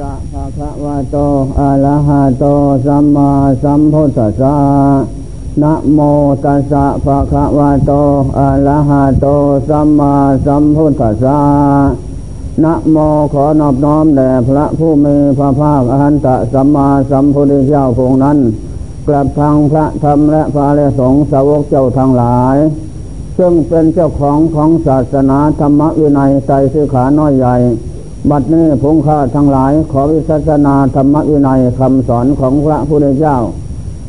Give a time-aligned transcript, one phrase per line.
[0.00, 1.16] สะภะคะวะโต
[1.60, 2.44] อะระหะโต
[2.86, 3.30] สัมมา
[3.62, 4.56] สัมพุทธัสสะ
[5.62, 5.98] นะโม
[6.44, 7.92] ตัสสะภะคะวะโต
[8.38, 9.26] อะระหะโต
[9.68, 10.14] สัมมา
[10.46, 11.38] สัมพุทธัสสะ
[12.64, 12.96] นะโม
[13.32, 18.38] ขอนอบน้อมแด่พระผู้มีพระภาคอหันตสัมมาสัมพุทธเจ้าพงนั้น
[19.06, 22.56] กลับทางพระธรรมและพระเลสงฆ์สาวกเจ้าทั้งหลาย
[23.38, 27.56] ซึ่งเป็นเจ้าของของศาสนาธรรมวินัยใจสิขาน้อยใหญ่
[28.30, 33.36] บัดนี้พงข้าทั้งหลายขอวิสัชนาธรรมวินัยคำสอนของพระพุทธเจ้า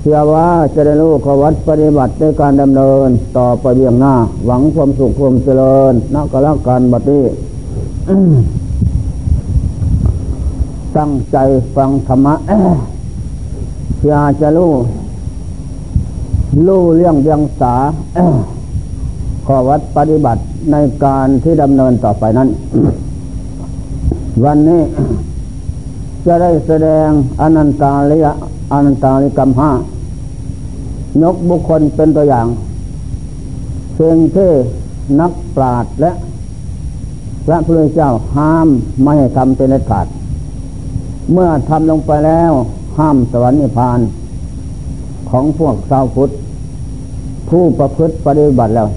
[0.02, 4.16] เชื่อว่าจะได้รู้ขวัดปฏิบัติในการดำเนินต่อไปเบี่ยงหน้า
[4.46, 7.24] หวังความสุขความเจริญนักละการบัดนี้
[10.98, 11.38] ตั้งใจ
[11.76, 12.36] ฟังธรรมะ
[14.08, 14.72] อยากจะรู้
[16.68, 17.76] รู้เรื่องเดียงสา
[19.46, 20.41] ขอวัดปฏิบัติ
[20.72, 22.50] ในการที่ดำเนินต่อไปนั้น
[24.44, 24.82] วันนี้
[26.26, 27.10] จะได้แสดง
[27.42, 28.28] อนันตาลิย
[28.74, 29.72] อนันตาลิกรรมห้า
[31.22, 32.48] ยกบุคคลเป็นตัวอย่าง
[33.94, 34.52] เพียงที่
[35.20, 36.12] นักปราชญ์และ
[37.46, 38.68] พระพุทธเจ้าห้าม
[39.04, 40.08] ไม่ให้ทำเป็นเด็ดขาด
[41.32, 42.52] เมื่อทำลงไปแล้ว
[42.98, 43.99] ห้ามสวรรค์นิพพาน
[45.30, 46.30] ของพวกชาวพุทธ
[47.49, 48.90] ผู้ประพฤติปฏิบัติแล้ว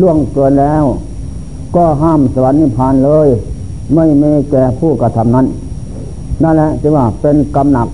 [0.00, 0.84] ล่วงเกินแล้ว
[1.76, 3.28] ก็ห้ามสวรรค์นิพพานเลย
[3.94, 5.46] ไม่มีแก่ผู้กระทำนั้น
[6.42, 7.88] นั่นแหละจึงว่าเป็นกรรมหนัก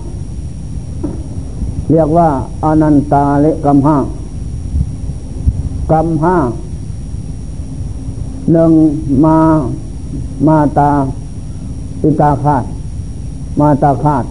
[1.91, 2.29] เรียกว่า
[2.63, 3.97] อนันตาเลกรรมห้า
[5.91, 6.37] กรรมห้า
[8.51, 8.71] หนึ่ง
[9.25, 9.37] มา
[10.47, 10.91] มาตา
[12.01, 12.63] ปิตาคาด
[13.59, 14.23] มาตาคาด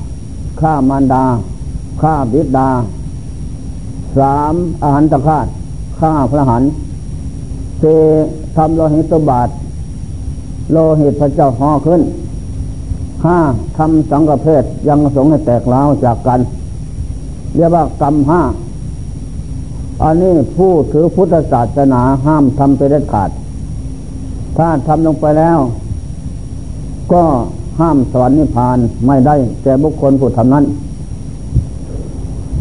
[0.60, 1.24] ฆ่ามารดา
[2.00, 2.70] ฆ่าบิดา
[4.16, 5.46] สามอาหารตะคาด
[5.98, 6.62] ฆ่าพระหัน
[7.82, 8.00] สี่
[8.56, 9.48] ทำโลหิตบาท
[10.72, 12.00] โลหิตพระเจ้าห่อขึ้น
[13.24, 13.38] ห้า
[13.76, 16.40] ทำสังฆเพศยังสงให้แตกเล้าจากกัน
[17.56, 18.42] เรียกว่ากรรมห้า
[20.02, 23.30] อันนี้ผู้ถือพุทธศาสนาห้ามทำไปเด็ดขาด
[24.56, 25.58] ถ้าทำลงไปแล้ว
[27.12, 27.22] ก็
[27.80, 30.64] ห้ามสวรรค์นิพพานไม่ได้แก่บุคคลผู้ทำนั้น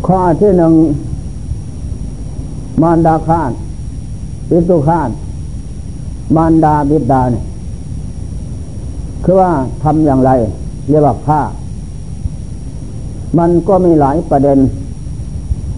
[0.07, 0.73] ข้อที่หนึ่ง
[2.81, 3.51] มารดาคาด
[4.49, 5.09] ปิตุคาด
[6.35, 7.43] มารดาบิดาเนี่ย
[9.31, 9.53] คือว่า
[9.83, 10.31] ทำอย่างไร
[10.89, 11.41] เรียกว่าฆ่า
[13.37, 14.57] มันก็มีหลายประเด็น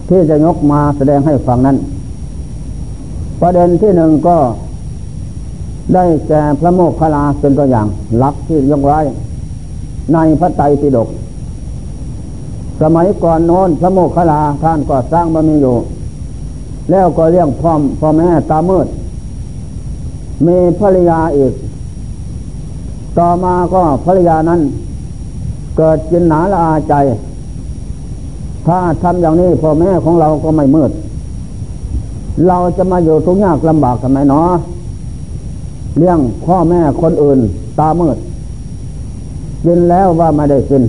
[0.08, 1.76] ที่จะยกมาแสดงให้ฟังนั้น
[3.40, 4.36] ประเด็นที่หนึ่งก็
[5.94, 7.86] ได้แก่พระโมคคัลลาเป็นตัวอย่าง
[8.18, 9.00] หลักที่ยกไว้
[10.12, 11.08] ในพระไตรปิฎก
[12.80, 15.76] สมัยก่อนโน้นพระโมคคัลลาท่านก็สร้างบารมีอยู่
[16.90, 18.86] แล้วก็เลี้ยงพ่อพ่อแม่ตามืด
[20.46, 21.54] มีภรรยาอีก
[23.18, 24.60] ต่อมาก็ภรรยานั้น
[25.76, 26.94] เกิดจินหนาละอาใจ
[28.66, 30.90] ถ้าทำอย่างนี้พ่อแม่ของเราก็ไม่มืด
[32.48, 34.50] เราจะมาอยู่ทุกข์ยากลำบากทำไมเนาะ
[35.98, 37.38] เลี้ยงพ่อแม่คนอื่น
[37.78, 38.16] ตามืด
[39.64, 40.82] กินแล้วว่าไม่ได้กิน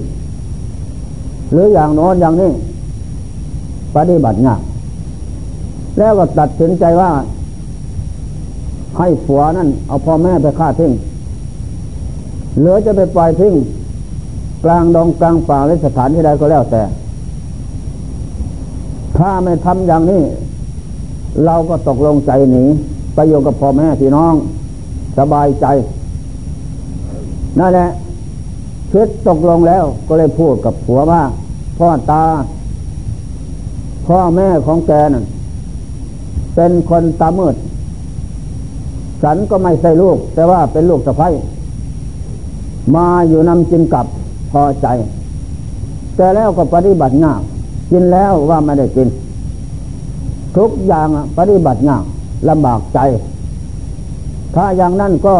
[1.51, 2.51] หรืออย่างโน้นอย่างนี้
[3.95, 4.59] ปฏิบัติงาน
[5.97, 7.11] แล้วก็ตัดสินใจว่า
[8.97, 10.91] ให้ผัวนั่นเอาพ่อแม่ไปฆ่าทิ้ง
[12.59, 13.53] เหรือจะไปปล่อยทิ้ง
[14.63, 16.83] กลางดงกลางป่าหรือสถานที่ใดก็แล้วแต่
[19.17, 20.21] ถ้าไม่ทำอย่างนี้
[21.45, 22.63] เราก็ตกลงใจหนี
[23.15, 24.33] ไปอยู่กับพ่อแม่พี่น้อง
[25.17, 25.65] สบายใจ
[27.59, 27.89] นั่นแหละ
[28.91, 31.21] คิดตกลงแล้วก็เลยพูดกับผัวว่า
[31.77, 32.23] พ่อตา
[34.07, 35.25] พ่อแม่ของแกนั่น
[36.55, 37.55] เป็นคนตามืด
[39.23, 41.29] ฉันก็ไม่ใช่ลูก แต่ว่าเป็นลูกสะใภ้
[42.95, 44.05] มาอยู่นำจินกับ
[44.51, 44.87] พอใจ
[46.15, 47.41] แต่แล้วก็ปฏิบัติงาก
[47.91, 49.07] กินแล้วว่าไม่ได้กิน
[50.57, 51.07] ทุกอย่าง
[51.37, 52.03] ปฏิบัติงาก
[52.49, 52.99] ลำบากใจ
[54.55, 55.35] ถ้าอย่างนั้นก็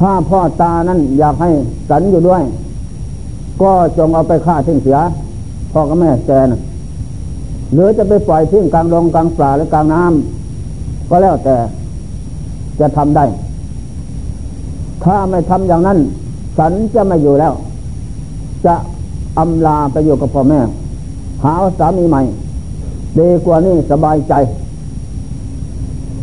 [0.00, 1.50] ถ้าพ่อตานั้นอยากให้
[1.88, 2.42] สันอยู่ด้วย
[3.62, 4.98] ก็จงเอาไปฆ่าทิ้งเสีย
[5.72, 6.60] พ่อกับแม่แกนะ
[7.74, 11.56] หรือจะไปปล่อยทิ้งกลางลงกลางป่าหรือกลางน้ำก็แล้วแต่
[12.80, 13.24] จะทำได้
[15.04, 15.98] ถ้าไม่ทำอย่างนั้น
[16.58, 17.54] สันจะไม่อยู่แล้ว
[18.66, 18.74] จะ
[19.38, 20.60] อำลาไปอยู่กับพ่อแม่
[21.44, 22.22] หาสามีใหม่
[23.18, 24.34] ดีกว่านี้สบายใจ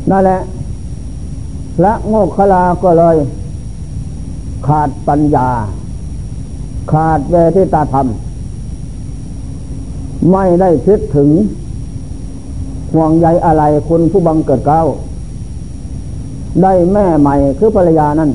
[0.10, 0.39] นั่นแหละ
[1.77, 3.16] พระโงกขลาก็เลย
[4.68, 5.50] ขาดปัญญา
[6.92, 8.07] ขาดเวทิตาธรรม
[10.31, 11.30] ไม่ได้คิดถึง
[12.94, 14.81] ห่วงใยอะไรคุณผู้บังเกิดเก้า
[16.63, 18.31] ได้แม่ใหม่คือภรรยานั้น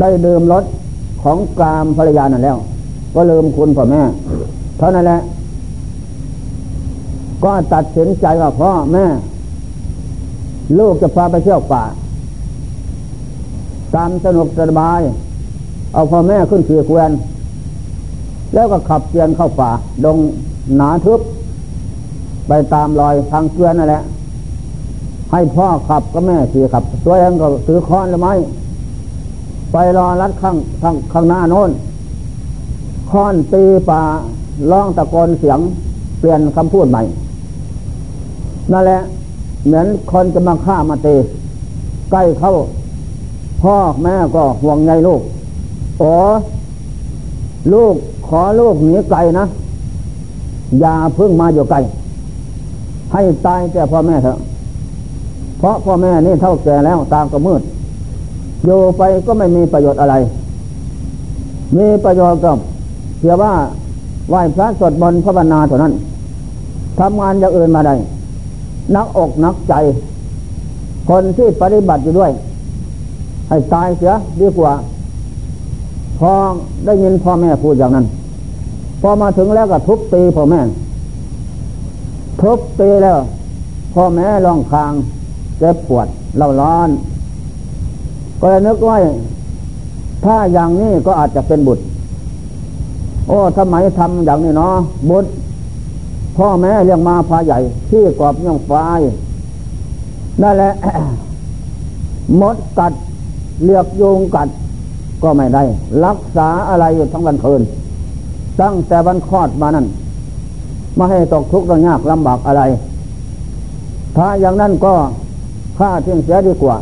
[0.00, 0.64] ได้ดื่มรส
[1.22, 2.58] ของกามภรรยานั่นแล้ว
[3.14, 4.02] ก็ลืมคุณพ่อแม่
[4.78, 5.20] เท่านั้นแหละ
[7.44, 9.04] ก็ตัดสินใจว่าพ่อแม่
[10.78, 11.84] ลูกจะพาไปเที่ยวป่า
[13.94, 15.00] ตามสนุกสบาย
[15.92, 17.10] เอาพ่อแม่ขึ้นขี่เกวียน
[18.54, 19.70] แล้วก็ขับเกวียนเข้าป่า
[20.04, 20.18] ดง
[20.76, 21.20] หนาทึบ
[22.48, 24.02] ไปตามรอยทางเกวียนนั่นแหละ
[25.32, 28.34] ให้พ่อขับก็แม่ขี่ขับ ตัวเองก็ถือค้อนหรือไม่
[29.72, 31.70] ไปรอรัดข้างข้างข้างหน้าโน้น
[33.10, 34.02] ค้อนตีป่า
[34.70, 35.60] ร้องตะโกนเสียง
[36.18, 37.02] เปลี่ยนคำพูดใหม่
[38.72, 39.00] นั่นแหละ
[39.66, 41.14] เหมือนคนจะมาฆ่ามาตี
[42.10, 42.52] ใกล้เข้า
[43.62, 45.20] พ่อแม่ก็ห่วงใยลูก
[45.98, 46.12] โอ้
[47.72, 47.94] ลูก
[48.26, 49.44] ขอลูกหนีไกลนะ
[50.80, 51.78] อย่าพึ่งมาอยู่ไกล
[53.12, 54.38] ให้ตายแต่พ่อแม่เถอะ
[55.58, 57.62] เพราะพ่อแม่นี่เท่าแก่แล้วตามก็มืด
[58.66, 60.14] อยู่ไปก็ไม่มีประโยชน์อะไร
[61.76, 62.56] มีประโยชน์กับ
[63.18, 63.52] เพียงว่า
[64.28, 65.92] ไหว้พระสวดมนต์พระบรรณาเท่านั้น
[66.98, 67.94] ทำงานอย่างอื่นมาได้
[68.96, 69.74] นักอกนักใจ
[71.08, 72.30] คนที่ปฏิบัติอยู่ด้วย
[73.48, 74.72] ให้ตายเสียดีกว่า
[76.18, 76.32] พอ
[76.84, 78.06] ได้ยินพ่อแม่พูดอย่างนั้น
[79.00, 80.60] พอมาถึงแล้วก็ทุบตีพ่อแม่
[82.40, 83.18] ทุบตีแล้ว
[83.94, 84.92] พ่อแม่ร้องคาง
[85.58, 86.88] เจ็บปวดเล่าร้อน
[88.40, 88.96] ก็เลยนึกว่า
[90.24, 91.82] ถ้าอย่างนี้ก็อาจจะเป็นบุตร
[93.28, 94.74] โอ้ทำไมทำอย่างนี้เนาะ
[95.10, 95.30] บุตร
[96.36, 97.58] พ่อแม่เลี้ยงมาพาใหญ่
[97.90, 99.00] ที่กรอบย่องฟ้าย
[100.42, 100.72] นั่นแหละ
[102.40, 102.92] มดกัด
[103.64, 104.48] เลือกโยงกัด
[105.22, 105.62] ก็ไม่ได้
[106.04, 107.62] รักษาอะไรอยู่ทั้งวันคืน
[108.60, 109.86] ตั้งแต่วันคลอดมานั่น
[110.98, 112.62] มาให้ตกทุกข์ยากลำบากอะไร
[114.16, 114.94] ถ้าอย่างนั้นก็
[115.78, 116.76] ฆ่าเที่ยงเสียดีกว่า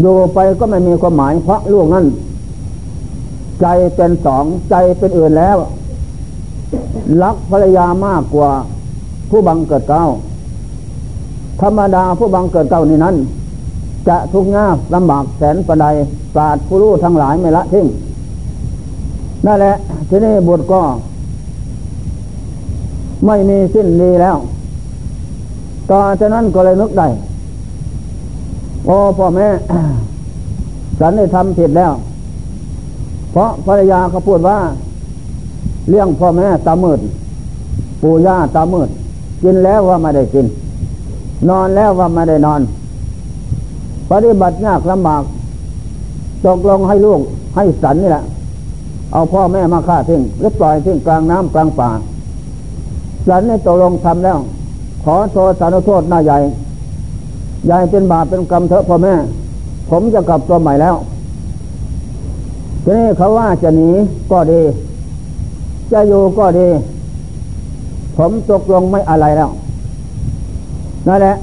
[0.00, 2.06] อยู่ไปก็ไม่มีความหมายเพราะลูกนั้น
[3.60, 5.56] ใจเป็นสองใจเป็นอื่นแล้ว
[7.22, 8.50] รักภรรยามากกว่า
[9.30, 10.04] ผู้บังเกิดเก้า
[11.60, 13.16] ธรรมดาผู้บังเกิดเก้านี่นั้น
[14.08, 15.86] จะทุกข์ยากลำบากแสนประใด
[16.34, 17.86] ปราดผู้รู้ทั้งหลายไม่ละทิ้ง
[19.46, 19.74] นั่นแหละ
[20.08, 20.80] ที่นี้บุตรก็
[23.26, 24.36] ไม่มีสิ้นดีแล้ว
[25.90, 27.08] ต่อจากนั้นก็เลยนึกได้
[28.86, 29.48] โอ้พ่อแม่
[30.98, 31.92] ฉันได้ทำผิดแล้ว
[33.32, 34.58] เพราะภรรยาเขาพูดว่า
[35.88, 37.00] เลี้ยงพ่อแม่ตามืด
[38.02, 38.88] ปู่ย่าตามืด
[39.42, 40.46] กินแล้วว่าไม่ได้กิน
[41.48, 42.60] นอนแล้วว่าไม่ได้นอน
[44.10, 45.22] ปฏิบัติยากลำบาก
[46.46, 47.20] ตกลงให้ลูก
[47.56, 48.24] ให้สันนี่แหละ
[49.12, 51.90] เอาพ่อแม่มาฆ่าทิ้งหรือปล่อยทิ้งกลางน้ำกลางป่า
[53.26, 54.38] สันนี่ตกลงทำแล้ว
[55.04, 56.38] ขอโทษสานุโทษหน้าใหญ่
[57.70, 59.14] ยายเป็นบาปเป็นกรรมเถอะพ่อแม่
[59.90, 60.96] ผมจะกลับตัวใหม่แล้ว
[62.84, 63.88] ทีนี้เขาว่าจะหนี
[64.32, 64.60] ก็ดี
[65.92, 66.68] จะอยู่ก็ดี
[68.16, 69.50] ผมตกลงไม่อะไรแล้ว
[71.06, 71.34] นั่นแหละ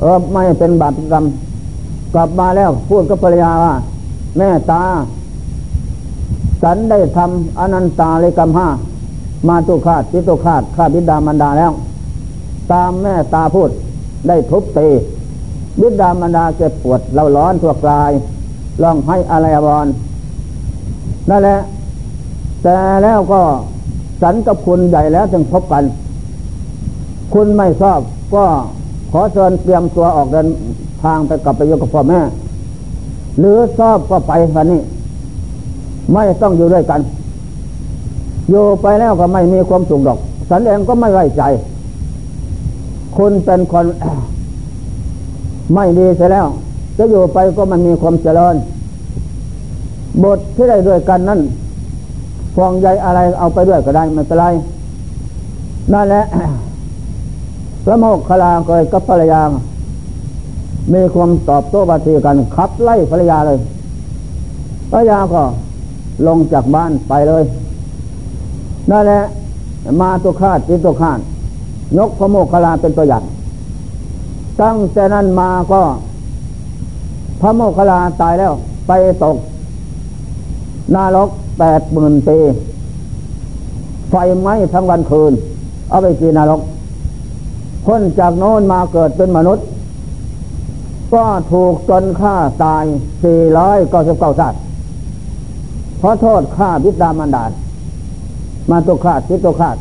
[0.00, 1.24] เออไม่เป็นบาปเป็นกรรม
[2.14, 3.74] กลับมาแล้วพูดกับภรรยาว่า
[4.36, 4.82] แม่ตา
[6.62, 8.68] ฉันได้ทำอนันตาเลยกรรมห้า
[9.48, 11.72] มาตุขาดจิตุขาดข้าบิดามันดาแล้ว
[12.72, 13.70] ตามแม่ตาพูด
[14.28, 14.88] ได้ทุบตี
[15.80, 18.12] บิดามารดาเจ็บปวดเราร้อนทั่วกาย
[18.82, 19.86] ร้องให้อะไรบอล
[21.30, 21.58] นั่นแหละ
[22.62, 23.40] แต่แล้วก็
[24.22, 25.84] สันกับคุณใหญ่แล้วจึงพบกัน
[27.32, 28.00] คุณไม่ชอบ
[28.34, 28.44] ก็
[29.10, 30.48] ขอเชิญเตรียมตัวออกเดิน
[31.02, 32.20] ทางไปกลับไปอยู่กับพ่อแม่
[33.38, 34.80] หรือชอบก็ไปวันนี้
[36.12, 37.00] ไม่ต้องอยู่ด้วยกัน
[38.50, 40.18] อยู่ไปแล้วก็ไม่มีความสุขดอก
[40.50, 41.42] สันเองก็ไม่ไว้ใจ
[43.16, 43.86] คุณเป็นคน
[45.74, 46.46] ไม่ดีเสียแล้ว
[46.98, 48.56] จะอยู่ไปก็มันมีความเจริญ
[50.24, 51.40] บทที่ได้ด้วยกันนั้น
[52.56, 54.46] ฟองใยอะไรเอาไปด้วยก็ได้ไม่เป็นไร
[55.92, 56.22] นั่นแหละ
[57.84, 59.42] พระโมกขลาเคยกับภรรยา
[60.92, 63.58] มีความตอบโต้ปฏิกันขับไล่ภรรยาเลย
[64.90, 65.42] ภรรยาก็
[66.26, 67.44] ลงจากบ้านไปเลย
[68.90, 69.20] นั่นแหละ
[70.00, 71.18] มาตัวคาดจิตตัวคาด
[71.98, 73.24] ยกพระโมกขลาเป็นตัวอย่าง
[74.62, 75.82] ตั้งแต่นั้นมาก็
[77.40, 78.52] พระโมคคัลลาตายแล้ว
[78.88, 78.92] ไป
[79.24, 79.36] ตก
[80.94, 82.38] นารกแปดหมื่นปี
[84.10, 85.32] ไฟไหม้ทั้งวันคืน
[85.88, 86.60] เอาไปกินนรก
[87.86, 89.64] คนจากโน้นมาเกิดเป็นมนุษย์
[91.14, 92.34] ก็ถูกจนฆ่า
[92.64, 92.84] ตาย
[93.24, 94.58] สี่ร้อยเก้าสิบเก้าชาติ
[95.98, 97.50] เพราะโทษฆ่าบิดามันดาล
[98.70, 99.76] มาตุขาดทิตุขาด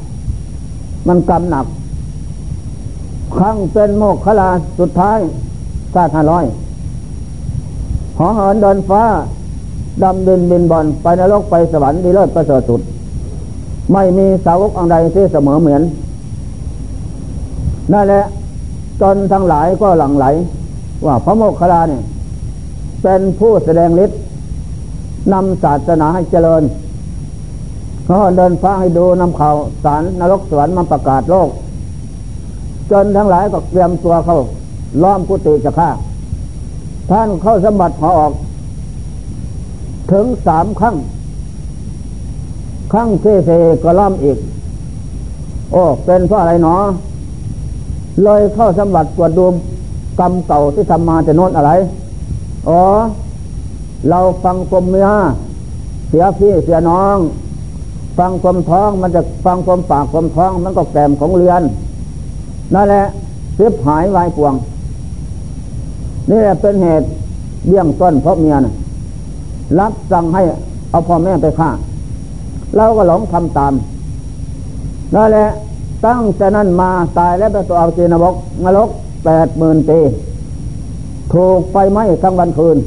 [1.08, 1.66] มันกำหนัก
[3.36, 5.20] ครั้งเป็นโมกขลาสุดท้าย
[5.94, 6.46] ชาห้าร้อย
[8.18, 9.04] หอเหินเดินฟ้า
[10.04, 12.82] ดำดินบินบอลไปนรกไปสวรรค์ดีเลิศประเสริฐสุด
[13.94, 15.82] ไม่มีสาวกอันใดที่เสมอเหมือน
[17.94, 18.24] นั่นแหละ
[19.02, 20.26] จนทั้งหลายก็หลั่งไหล
[21.06, 22.02] ว่าพระโมคคัลลาเนี่ย
[23.04, 24.20] เป็นผู้แสดงฤทธิ์
[25.34, 26.64] นำศาสนาให้เจริญ
[28.06, 31.50] เขาเดินฟ้าให้ดูนำข่าวสารนรกสวรรค์มาประกาศโลก
[32.92, 34.38] จนทั้งหลายก็เตรียมตัวเข้า
[35.04, 35.90] ล้อมกุฏิจะฆ่า
[37.10, 38.34] ท่านเข้าสมบัติหอออก
[40.12, 40.96] ถึงสามครั้ง
[42.92, 43.50] ครั้งเทเซ
[43.84, 44.38] ก็ล้อมอีก
[45.72, 46.76] โอ้เป็นเพราะอะไรหนอ
[48.24, 49.48] เลยเข้าสมบัติตรวจดู
[50.20, 51.72] กรรมเก่าที่ทำมาจะโน้นอะไร
[52.70, 52.82] อ๋อ
[54.10, 55.10] เราฟังกลมเมีย
[56.10, 57.18] เสียพี่เสียน้อง
[58.18, 61.62] ฟังความท้องมันจะฟังความปากความท้องมันก็แกมของเรือน
[62.74, 63.04] นั่นแหละ
[63.56, 64.54] เสียหายวายปวง
[66.30, 67.08] นี่แหละเป็นเหตุ
[67.68, 68.74] เบี้ยงต้นเพราะเมียนะ
[69.80, 70.42] รับสั่งให้
[70.90, 71.70] เอาพ่อแม่ไปฆ่า
[72.76, 73.74] เราก็หลงทำตาม
[75.16, 75.48] นั่นแหละ
[76.06, 78.90] ตั้งแต่นั้นมาตายแล้วไปตัวเอาเจนบกนรก
[79.26, 80.00] แปดหมื่นปี
[81.34, 82.78] ถูกไฟไหม้ทั้งวันคืน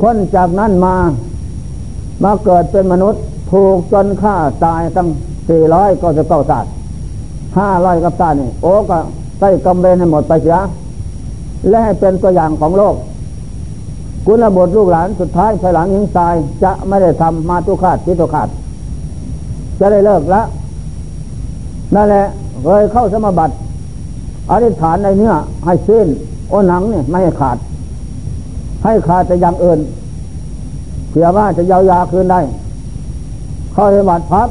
[0.00, 0.94] พ้นจากนั้นมา
[2.24, 3.20] มาเกิดเป็นมนุษย์
[3.52, 5.08] ถูกจนฆ่าตายตั้ง
[5.48, 6.70] สี่ร้อยก็จะเก้าศาสตร์
[7.58, 8.98] ห้าร้อยกับศานี่โอ้ก็
[9.38, 10.58] ใส่กำเบนให้หมดไปเสีย
[11.68, 12.94] และให้เป็นตัวอย่างของโลก
[14.26, 18.48] กุลบุตรลูกหลานสุดท้ายภายหลังยิงตาย จะไม่ได้ทำมาตุคาดทิตุคาด
[19.78, 20.42] จะได้เลิกละ
[21.94, 22.24] นั่นแหละ
[22.64, 23.54] เลยเข้าสมบัติ
[24.50, 25.34] อธิษฐานในเนื้อ
[25.64, 26.06] ให้สิ้น
[26.48, 27.56] โอหนังเนี่ยไม่ให้ขาด
[28.84, 29.78] ให้ขาดแต่อย่างอื่น
[31.10, 32.40] เสียว่าจะยาวยาคืนได้
[33.74, 34.48] เข้าในบัตพับ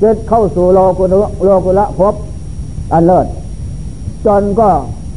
[0.00, 2.14] เจ็ดเข้าสู่โลกุลโลกุละพบ
[2.92, 3.26] อันเลิศ
[4.26, 4.68] จนก็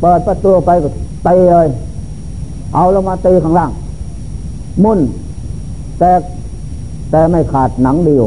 [0.02, 0.90] เปิดประตูไปก็
[1.28, 1.68] ตีเลย
[2.74, 3.72] เอาลงมาตีข้างล่าง
[4.84, 5.00] มุ่น
[6.00, 6.12] แต่
[7.12, 8.26] แต่ไม่ขาดหนังเดียว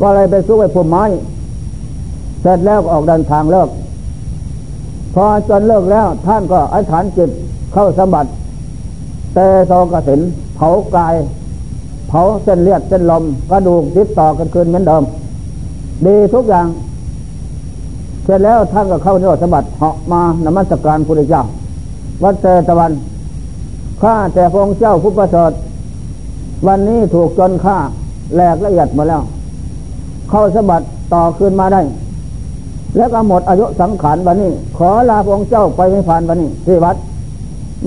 [0.00, 1.04] ก็เลยไปสู้ไปพุ่มไม้
[2.42, 3.68] เสร็จแล้วออกเดินทางเลิก
[5.14, 7.30] พอจนเลิกแล้วท่านก็อธิษฐานจิต
[7.72, 8.28] เข้าสมบัติ
[9.34, 10.20] แต่โซกสิน
[10.56, 11.14] เผากาย
[12.08, 15.04] เผาเส้นเลือดเส้นลมกระดูกติดต่อกันคืนเหมือนเดิม
[16.06, 16.66] ดีทุกอย่าง
[18.28, 21.42] สร็จแล้วท่านก็เข้าเนื้อสมบัติเหาะมานมัสการพระเจ้า
[22.22, 22.92] วัดเตตะวัน
[24.02, 25.52] ข้าแต่พระองค์เจ้าผู้ประเสริฐ
[26.66, 27.76] วันนี้ถูกจนฆ่า
[28.34, 29.22] แหลกละเอียดมาแล้ว
[30.30, 31.80] เข้าสมบัติต่อคืนมาได้
[32.96, 36.96] แล้วก็หมดอายุสังขารวันนี้ ขอลาพระองค์เจ้าไปไม่ผ่านวันนี้ที่วัด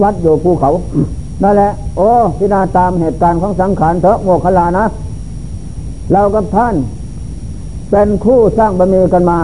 [0.02, 0.70] วัดอยู่ภูเขา
[1.44, 4.86] นั่นแหละ โอ้พินาตามเหตุการณ์ของสังขารเถอะโมคลานะ
[6.12, 6.76] เรากับท่าน
[7.92, 9.40] เป็นคู่สร้างบารมีกันมา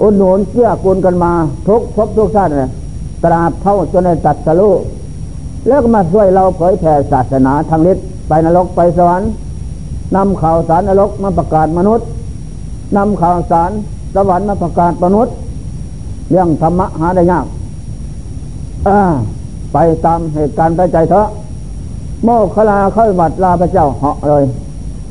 [0.00, 1.32] อุดหนุนเกื้อกูลกันมา
[1.68, 2.70] ทุกภพทุกชาติเลย
[3.24, 4.70] ตราบเท่าจนในตัดสรุ
[5.66, 9.28] แล้วก็มาช่วยเราเผยแผ่ศาสนาทางฤทธิ์ไปนรกไปสวรรค์
[10.16, 12.06] นำข่าวสารนรกมาประกาศมนุษย์
[12.96, 13.70] นำข่าวสาร
[14.14, 15.34] สวรรค์มาประกาศมนุษย์
[16.30, 17.46] เรื่องธรรมะหาได้ยาก
[18.88, 19.00] อ่า
[19.72, 21.28] ไปตามเหตุการณ์ไปใจเถอะ
[22.24, 24.44] โมคลาเข้าวัดลาพระเจ้าเหาะเลย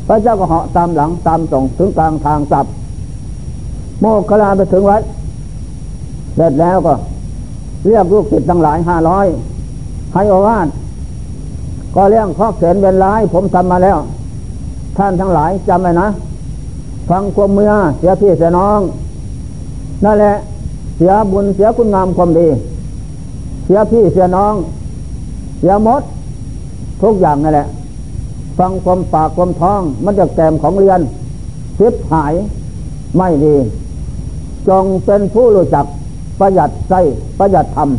[0.08, 2.66] พระเจ้าก็เหาะตามหลังตามส่งถึงกลางทางสับ
[4.02, 5.02] โมคลาไปถึงวัด
[6.36, 6.94] เสร็จแล้วก็
[7.86, 9.26] เรียกลูกศิษย์ทั้งหลายห้าร้อย
[10.14, 10.68] ให้อวาด
[11.96, 13.98] ก็เรื่องข้อเขียนเป็นร้าย ผมทำมาแล้ว
[14.98, 16.08] ท่านทั้งหลายจำไว้นะ
[17.10, 18.80] ฟังความเมื่อเสียพี่เสียน้อง
[20.06, 20.34] นั่นแหละ
[20.98, 22.48] เสียบุญเสียคุณงามความดี
[23.66, 24.54] เสียพี่เสียน้อง
[25.60, 26.02] เสียมด
[27.02, 27.68] ทุกอย่างนั่นแหละ
[28.58, 31.00] ฟังความปากความท้อง มันจะแกมของเรียน
[31.78, 32.34] ทิพหาย
[33.18, 33.56] ไม่ดี
[34.70, 35.86] จงเป็นผู้รู้จัก
[36.40, 36.94] ประหยัดใจ
[37.40, 37.90] ประหยัดธรรม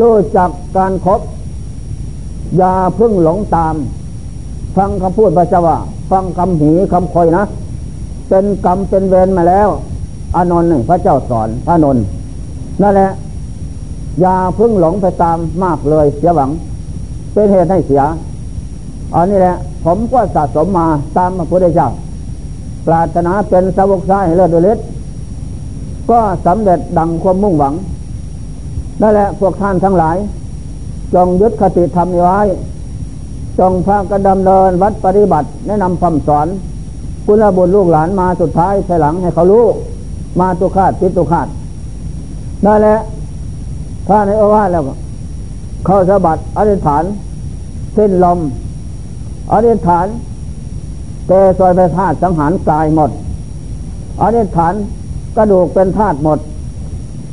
[0.00, 1.20] รู้จักการครบ
[2.56, 3.74] อย่าพึ่งหลงตาม
[4.76, 5.78] ฟังคำพูดพระเจ้าว่า
[6.10, 7.42] ฟังคำหีคำคอยนะ
[8.28, 9.68] เป็นกรรมเป็นเวรมาแล้ว
[10.36, 12.04] อานนท์พระเจ้าสอนพระนนท์
[12.82, 13.10] นั่นแหละ
[14.20, 16.50] อย่าพึ่งหลงไปตามมากเลยเสียหวัง
[17.32, 18.02] เป็นเหตุให้เสีย
[19.14, 20.86] อันนี้แหละ ผมก็สะสมมา
[21.16, 21.88] ตามพระพุทธเจ้า
[22.86, 24.78] ปรารถนาเป็นสาวกชายเลิศดุลิศ
[26.10, 27.74] ก็สำเร็จดังความมุ่งหวัง
[29.00, 30.16] นั่นแหละพวกท่านทั้งหลาย
[31.14, 32.38] จงยึดคติธรรมไว้
[33.58, 36.46] จงพากันดำเนินวัดปฏิบัติ แนะนำคำสอน
[37.26, 39.64] คุณบุตรลูกหลานมาสุดท้ายภายหลังให้เขารู้
[40.40, 41.48] มาตุคาดติตุคาด
[42.64, 42.96] นั่นแหละ
[44.08, 44.82] ถ้าในโอวาทแล้ว
[45.86, 47.04] เข้าสะบัดอธิษฐาน
[47.94, 48.38] เส้นลม
[49.52, 50.06] อธิษฐาน
[51.26, 53.10] เตซอยไปธาตุสังหารกายหมด
[54.22, 54.74] อธิษฐาน
[55.36, 56.38] กระดูกเป็นธาตุหมด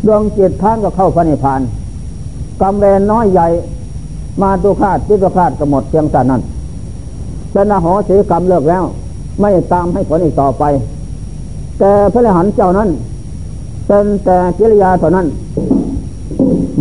[0.08, 1.62] ดวงจิตท่านก็เข้าพระนิพพาน
[2.62, 3.48] กำเรน้อยใหญ่
[4.42, 6.42] มาตุคาตพิตุคาตก็หมดเพียงแต่นั้น
[7.52, 8.84] เป็นอโหสิกรรมเลิกแล้ว
[9.40, 10.64] ไม่ตามให้ผลอีกต่อไป
[11.80, 12.90] แต่พระหันเจ้านั้น
[13.88, 15.28] เป็นแต่กิริยาเท่านั้น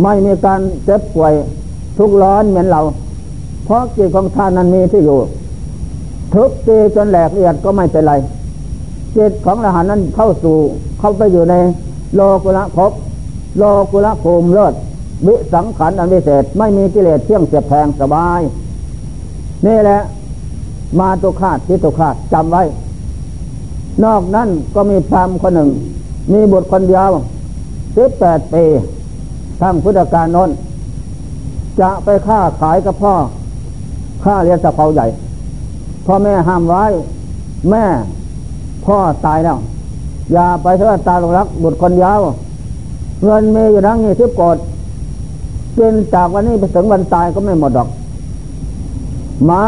[0.01, 1.33] ไม่มีการเจ็บป่วย
[1.97, 2.81] ทุกร้อนเหมือนเรา
[3.65, 5.19] เพราะจิตของท่านนั้นมีที่อยู่
[6.33, 8.13] ทุบตีจนแหลกเอียดก็ไม่เป็นไร
[9.15, 10.57] จิตของอรหันนั้นเข้าสู่
[10.99, 11.55] เข้าไปอยู่ใน
[12.15, 12.91] โลกุละภพ
[13.57, 14.73] โลกุละภูมิเลิศ
[15.27, 18.41] วิสังขารอันวิเศษไม่มีกิเลสเที่ยงเสียบแทงสบาย
[19.65, 19.99] นี่แหละ
[20.99, 22.63] มาตุคาตทิตุคาตจำไว้
[24.03, 25.69] นอกนั้นก็มีพรามคนหนึ่ง
[26.33, 27.09] มีบุตรคนเดียว
[27.95, 28.63] สิบแปดปี
[29.61, 30.49] ทั้งพุทธการนน
[31.79, 33.13] จะไปค้าขายกับพ่อ
[34.23, 35.05] ค้าเรียนสะเพาใหญ่
[36.05, 36.83] พ่อแม่ห้ามไว้
[37.69, 37.83] แม่
[38.87, 39.57] พ่อตายแล้ว
[40.33, 42.19] อย่าไปเถอะตาลงรักบุตรคนเดียว
[43.23, 44.57] เงินมีอยู่ทั้งนี้ทิบกด
[45.75, 47.89] เป็นจากวันนี้ไปถึงวันตายก็ไม่หมดดอก
[49.45, 49.65] ไม้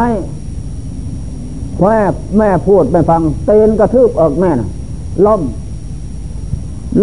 [1.79, 1.95] แม่
[2.37, 4.67] แม่พูดไม่ฟังเตนกระทืบออกแม่นะ
[5.25, 5.41] ล่ม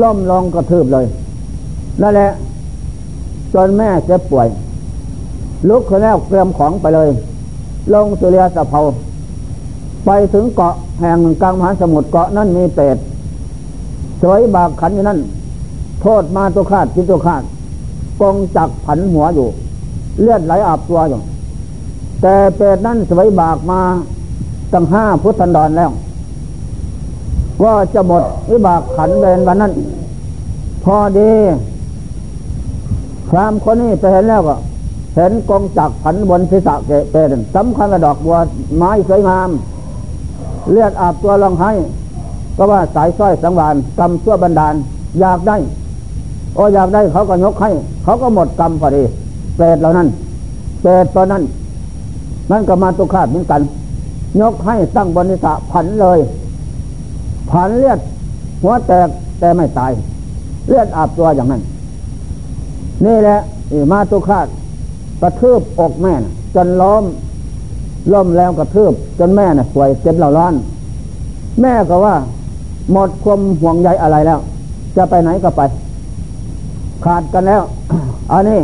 [0.02, 1.06] ล่มลองกระทืบเลย
[2.02, 2.30] นั่นแหละ
[3.54, 4.48] จนแม่เจ็บป่วย
[5.68, 7.08] ลุกขึ้นแล้วเตรียมของไปเลย
[7.94, 8.80] ลงสุเรียสะเพา
[10.06, 12.96] ไปถึงเกาะแห่งกลางมหาสมุทรเกาะนั่นมีเป็ด
[14.22, 15.18] สวยบากขันอยู่นั่น
[16.02, 17.42] โทษมาตัวขาดกินตัวขาด
[18.20, 19.48] กองจักผันหัวอยู่
[20.20, 21.20] เลือดไหลอาบตัวอยู่
[22.22, 23.80] แต่เป็ดนั่นสวยบากมา
[24.72, 25.90] ตั้งห้าพุทธันดรแล้ว
[27.62, 29.72] ว่าจะหมดวิบากขันเวนวันนั้น
[30.84, 31.30] พอดี
[33.28, 34.56] พรามคนนี้ไปเห็นแล้วก็
[35.14, 38.36] เห็นกองจักผันบนศีรษะเกเป็นสำคัญกับดอกบัว
[38.76, 39.48] ไม้สวยงาม
[40.72, 41.72] เลือดอาบตัวลองให้
[42.56, 44.74] ก็ว่าสายสร้อยสังวานกำชั่วบันดาล
[45.20, 45.56] อยากได้
[46.54, 47.70] โอ้อยากได้เขาก็ยกให้
[48.04, 49.02] เขาก็หมดกรรมพอดี
[49.56, 50.08] เปรตเหล่านั้น
[50.80, 51.42] เปรตตอนนั้น
[52.50, 53.60] นั่นก็มาตุคาดเหมือนกัน
[54.40, 56.18] ยกให้ตั้งบนิสะผันเลย
[57.50, 57.98] ผันเลือด
[58.62, 59.92] หัวแตกแต่ไม่ตาย
[60.68, 61.62] เลือดอาบตัวอย่างนั้น
[63.04, 63.38] นี่แหละ
[63.92, 64.46] มาตุคาด
[65.22, 66.14] กระทืบอกแม่
[66.54, 67.04] จนล้ม
[68.12, 70.54] ล้มแล้วกระทืบจนแม่น่ะป่วยเจ็บเหล่าร้อน
[71.62, 72.14] แม่ก็ว่า
[72.92, 74.38] หมดความห่วงใยอะไรแล้ว
[74.96, 75.60] จะไปไหนก็ไป
[77.04, 77.62] ขาดกันแล้ว
[78.32, 78.60] อันนี้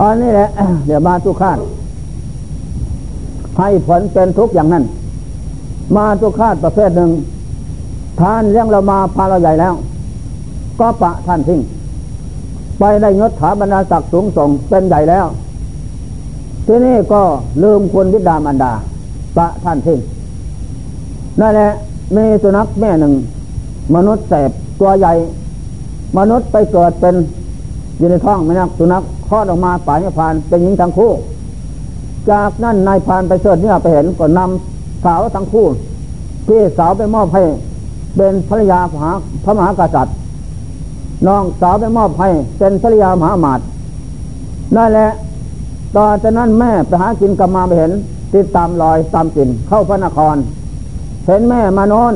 [0.00, 0.48] อันนี้แหละ
[0.86, 1.58] เดี๋ยวมาทุกขาด
[3.58, 4.84] ให้ผลเป็นทุกอย่างนั้น
[5.96, 7.10] มาทุกขาดประเภทหนึ่ง
[8.20, 9.74] ทานเลี้ยงเรามาพาเราใหญ่แล้ว
[10.80, 11.60] ก็ปะท่านทิ้ง
[12.78, 15.26] ไปได้ยศถาบรรดาศักดิ์สูงส่งเป็นใหญ่แล้ว
[16.72, 17.22] ที่นี่ก็
[17.62, 18.72] ลืมคุณวิดามันดา
[19.36, 19.98] ปะท่านทิ้ง
[21.40, 21.70] นั่นแหละ
[22.16, 23.12] มีสุนัขแม่หนึ่ง
[23.94, 25.12] มนุษย์แสบตัวใหญ่
[26.18, 27.14] มนุษย์ไปเกิดเป็น
[27.98, 31.10] อยู่ในท้องไม่นักสุนัขคลอดออกมาป่ายพานเป็นหญิงทั้งคู่
[32.30, 35.66] จากนั้นนายพานไปเสิร์ชเนี่ยไปเห็นก็นำสาวทั้งคู่
[36.48, 37.42] ที่สาวไปมอบให้
[38.16, 39.10] เป็นภรรยาพระ
[39.44, 40.14] พระมหากษัตริย์
[41.26, 42.28] น้องสาวไปมอบให้
[42.58, 43.60] เป็นภรรยามหามาต
[44.76, 45.10] นั่นแหละ
[45.96, 47.92] ต่อจากนั้นแม่ไปหากินกลับมาไปเห็น
[48.34, 50.36] ติดตามรอยตามกลิ่นเข้าพระนคร
[51.26, 52.14] เห็นแม่มานอน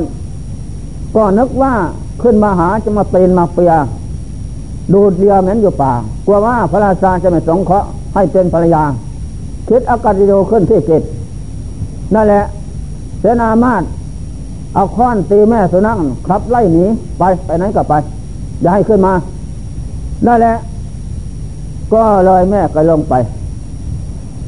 [1.16, 1.74] ก็นึกว่า
[2.22, 3.72] ขึ้นมาหาจะมาเป็นมาเปีย
[4.92, 5.92] ดูดเรียเหม็นอยู่ป่า
[6.26, 8.82] กลัวว่าพระราชาจะไม่สงเคราะห์ให้เป็นภรรยา
[9.68, 11.02] คิดอากาศโยขึ้นที่เกต
[12.14, 12.44] นั่นแหละ
[13.20, 13.82] เสนามาต
[14.74, 16.84] เอาค้อนตีแม่สุนัขขับไล่หนี
[17.18, 17.94] ไปไปไหนก็ไป
[18.62, 19.12] อย่าให้ขึ้นมา
[20.26, 20.54] นั่นแหละ
[21.92, 23.14] ก็เลยแม่ก็ลงไป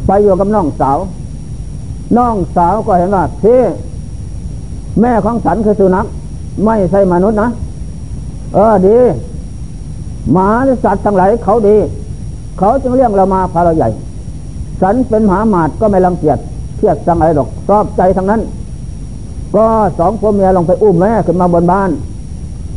[0.06, 0.98] ไปอยู่กับน้องสาว
[2.16, 3.60] น้องสาวก็เห็นว่าที่
[5.00, 6.06] แม่ของฉันคือสุนัข
[6.64, 7.48] ไม่ใช่มนุษย์นะ
[8.54, 8.96] เออดี
[10.32, 11.76] หมาหรือสัตว์ทั้งหลายเขาดี
[12.58, 13.88] เขาจึงเลี้ยงเรามาพาเราใหญ่
[14.80, 16.38] ฉันเป็นหมาหมาดก็ไม่รังเกียจ
[16.76, 18.40] เทียดสังอะไรหรอกชอบใจทั้งนั้น
[19.54, 19.64] ก็
[19.98, 21.90] สองพ่อเมียลงไปอุ้มแม่ขึ้นมาบนบ้าน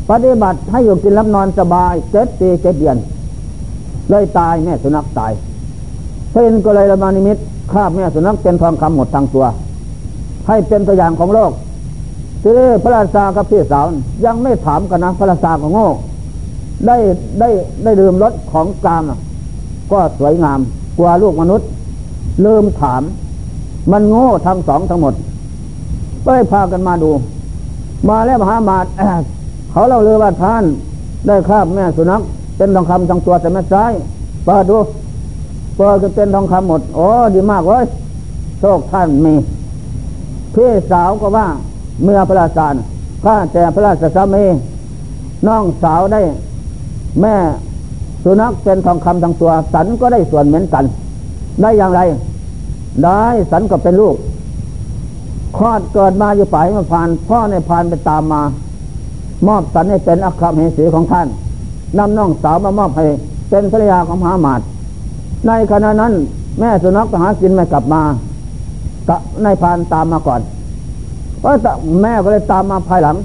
[0.09, 2.97] ปฏิบัติให้อยู่กินรับนอนสบายเจ็ดปีเจ็ดเดือน
[4.09, 5.31] เลยตายแม่สุนัขตาย
[6.31, 7.37] เพื่อนก็เลยละมานิมิต
[7.71, 9.45] ข้าแม่สุนัขเป็นทองคำหมดทางตัว
[10.47, 11.51] ให้เป็นตัวอย่างของโลก
[12.41, 13.85] ทีนี้พระราชากับพี่สาว
[14.25, 15.87] ยังไม่ถามกันนะพระราชาก็โง่
[16.87, 16.97] ได้
[17.39, 17.49] ได้
[17.83, 19.03] ได้ลืมรถของกลาง
[19.91, 20.59] ก็สวยงาม
[20.99, 21.67] กว่าลูกมนุษย์
[22.45, 23.01] ลืมถาม
[23.91, 25.13] มันโง่ทั้งสองทั้งหมด
[26.23, 27.11] ก็ได้พากันมาดู
[28.09, 28.85] มาแล้วมหามาต
[29.71, 30.63] เขาเล่าเรือว่าท่าน
[31.27, 32.21] ได้ข้าบแม่สุนัข
[32.57, 33.85] เป็นทองคำทั้งตัวแต่ไม่ใช่
[34.45, 34.77] เปิดดู
[35.81, 37.85] เปิดก็เป็นทองคำหมด โอ้ดีมากเว้ย
[38.59, 39.33] โชคท่านมี
[40.53, 41.47] พี่สาวก็ว่า
[42.03, 42.67] เมื่อพระราชา
[43.23, 44.43] ข้าแต่พระราชสามี
[45.47, 46.21] น้องสาวได้
[47.21, 47.35] แม่
[48.23, 50.83] สุนัขเป็นทองคำทั้งตัว สันก็ได้ส่วนเหมือนกัน
[51.61, 52.01] ได้อย่างไร
[53.03, 54.15] ได้สันก็เป็นลูก
[55.57, 58.41] คลอดเกิดมาอยู่ป่ายมาผ่าน พ่อในผ่านไปตามมา
[59.47, 61.27] มอบสันให้เป็นอัครเหสีของท่าน
[61.97, 63.05] นำน้องสาวมามอบให้
[63.49, 64.61] เป็นภรรยาของมหามาต
[65.47, 66.13] ในขณะนั้น
[66.59, 68.01] แม่สุนัขหากินไม่กลับมา
[69.07, 70.41] ตะในพานตามมาก่อน
[71.39, 71.53] เพราะ
[72.01, 73.15] แม่ก็เลยตามมาภายหลัง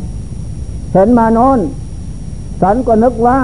[0.92, 1.58] เห็นมาโน้น
[2.60, 3.38] สันก็นึกว่า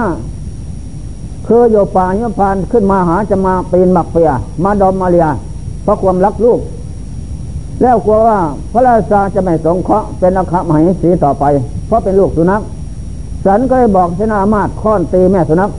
[1.47, 4.29] คือโยป่าโยพานขึ้นมาหาจะมาปีนมักเปีย
[4.63, 5.27] มาดอมมาเลีย
[5.83, 6.59] เพราะความรักลูก
[7.81, 8.39] แล้วกลัวว่า
[8.71, 11.43] พระราชาจะไม่สงเคราะห์เป็นอาคามหิสีต่อไป
[11.87, 12.61] เพราะเป็นลูกสุนัข
[13.45, 15.69] สันก็เลยบอกชนามาตค้อนตีแม่สุนัข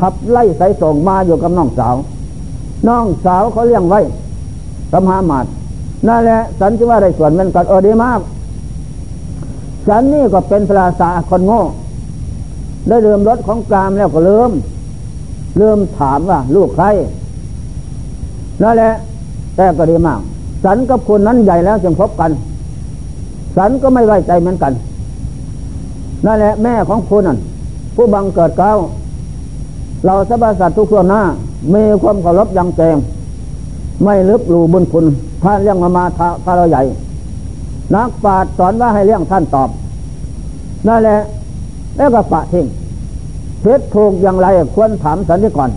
[0.00, 1.94] ขับไล่ใส่ส่งมาอยู่กับน้องสาว
[2.88, 4.00] น้องสาวเขาเลี้ยงไว้
[4.92, 5.46] สมหามาต
[6.08, 8.20] นั่นแหละสันที่ว่าได้ส่วนมันกัดเออดีมาก
[9.88, 11.60] สันนี่ก็เป็นพระสาคนโง่
[12.88, 14.52] ได้เริ่มรถของกามแล้วก็เริ่ม
[15.58, 16.84] เริ่มถามว่า ลูกใคร
[18.62, 18.92] นั่นแหละ
[19.56, 20.20] แต่ก็ดีมาก
[20.64, 22.30] สันกับคนนั้นใหญ่แล้วจึงพบกัน
[23.56, 24.72] สันก็ไม่ไว้ใจเหมือนกัน
[26.26, 27.38] นั่นแหละแม่ของคุณนั่น
[27.94, 28.72] ผู้บังเกิดเก้า
[30.06, 31.22] เราสบาสัตว์ทุกส่วนหน้า
[31.74, 32.96] มีความเคารพยังแจง
[34.04, 35.06] ไม่ลึกหลูบุญคุณ
[35.42, 36.04] ท่านเลี้ยงมามา
[36.44, 36.82] พระเราใหญ่
[37.94, 39.68] นักปราชญ์สอนว่าให้เลี้ยงท่านตอบ
[40.86, 41.18] นั่นแหละ
[41.96, 42.66] แล้วก็ปะทิ้ง
[43.60, 45.70] เพชรถูกอย่างไรควรถามสันที่ก่อน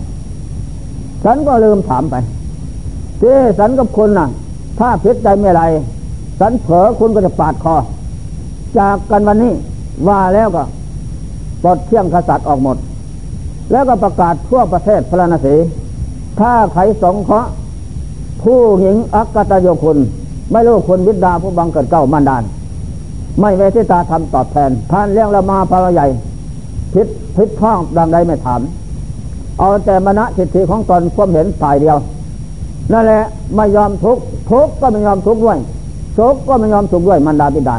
[1.24, 2.14] สันก็ลืมถามไป
[3.18, 3.24] เจ
[3.58, 4.26] สันกับคุณน่ะ
[4.78, 5.62] ถ้าเพชรใจไม่ไร
[6.40, 7.76] สันเผลอคุณก็จะปาดคอ
[8.78, 9.52] จากกันวันนี้
[10.08, 10.62] ว่าแล้วก็
[11.62, 12.76] ปลดเที่ยงขสัตว์ออกหมด
[13.70, 15.54] แล้วก็ประกาศทั่วประเทศพระนศี
[16.40, 17.50] ถ้าใครสงเคราะห์
[18.42, 19.98] ผู้หญิงอักตโยคุณ
[20.52, 22.42] ไม่รู้คุณวิดาผู้บังเกิดเก้ามันดาน
[23.40, 26.06] ไม่เวทิตาทำตอบแทนท่านเลี้ยงละมาพระใหญ่
[26.94, 28.60] พิษพิษท้องดังใดไม่ถาม
[29.58, 31.96] เอาแต่มณะสิทธิของตนความเห็นฝ่ายเดียว
[32.92, 33.22] นั่นแหละ
[33.56, 34.18] ไม่ยอมทุก
[34.50, 35.58] ทุกก็ไม่ยอมทุกด้วย
[36.18, 37.76] ทุกก็ไม่ยอมทุกด้วยมันดาบิดา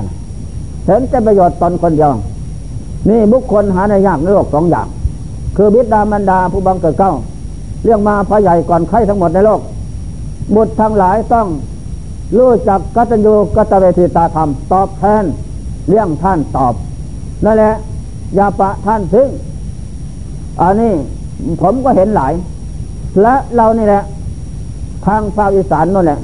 [0.86, 2.12] เห็นแต่ประโยชน์ตนคนเดียว
[3.10, 4.88] นี่บุคคลหาในยากในโลกสองอย่าง
[5.58, 7.13] คือบิดามันดาผู้บังเกิดเก้า
[7.84, 9.62] เรื่องมาพระใหญ่ก่อนใครทั้งหมดในโลก
[10.56, 11.48] บุตรทั้งหลายต้อง
[12.38, 15.24] รู้จักกัตญูกตเวทีตาธรรม ตอบแทน
[15.89, 16.74] เรื่องท่านตอบ
[17.46, 17.74] นั่นแหละ
[18.36, 19.30] อย่าปะท่านทิ้ง
[20.62, 20.93] อันนี้
[21.62, 22.34] ผมก็เห็นหลาย
[23.22, 24.04] และเรานี่แหละ
[25.06, 26.20] ทางภาคอีสานนั่นแหละ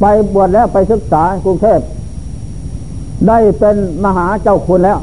[0.00, 1.80] ไปบวชแล้วไปศึกษากรุงเทพ
[3.28, 4.98] ได้เป็นมหาเจ้าคุณแล้ว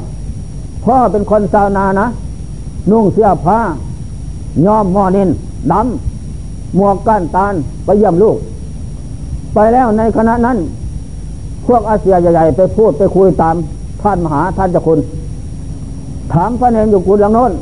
[0.84, 2.08] พ่อเป็นคนชาวนานะ
[2.90, 3.58] นุ่งเสื้อผ้า
[4.66, 5.28] ย้อมมอนิน
[5.72, 8.36] ดำหมวกก้านตาลไปเยี่ยมลูก
[9.54, 10.58] ไปแล้วในคณะนั้น
[11.66, 13.54] พวกอาเซียใหญ่ๆ ไปพูดไปคุยตาม
[14.02, 14.98] ท่านมหาท่านเจ้าคุณ
[16.32, 17.52] ถามพระเนรอยู่กุฎหลังโน้น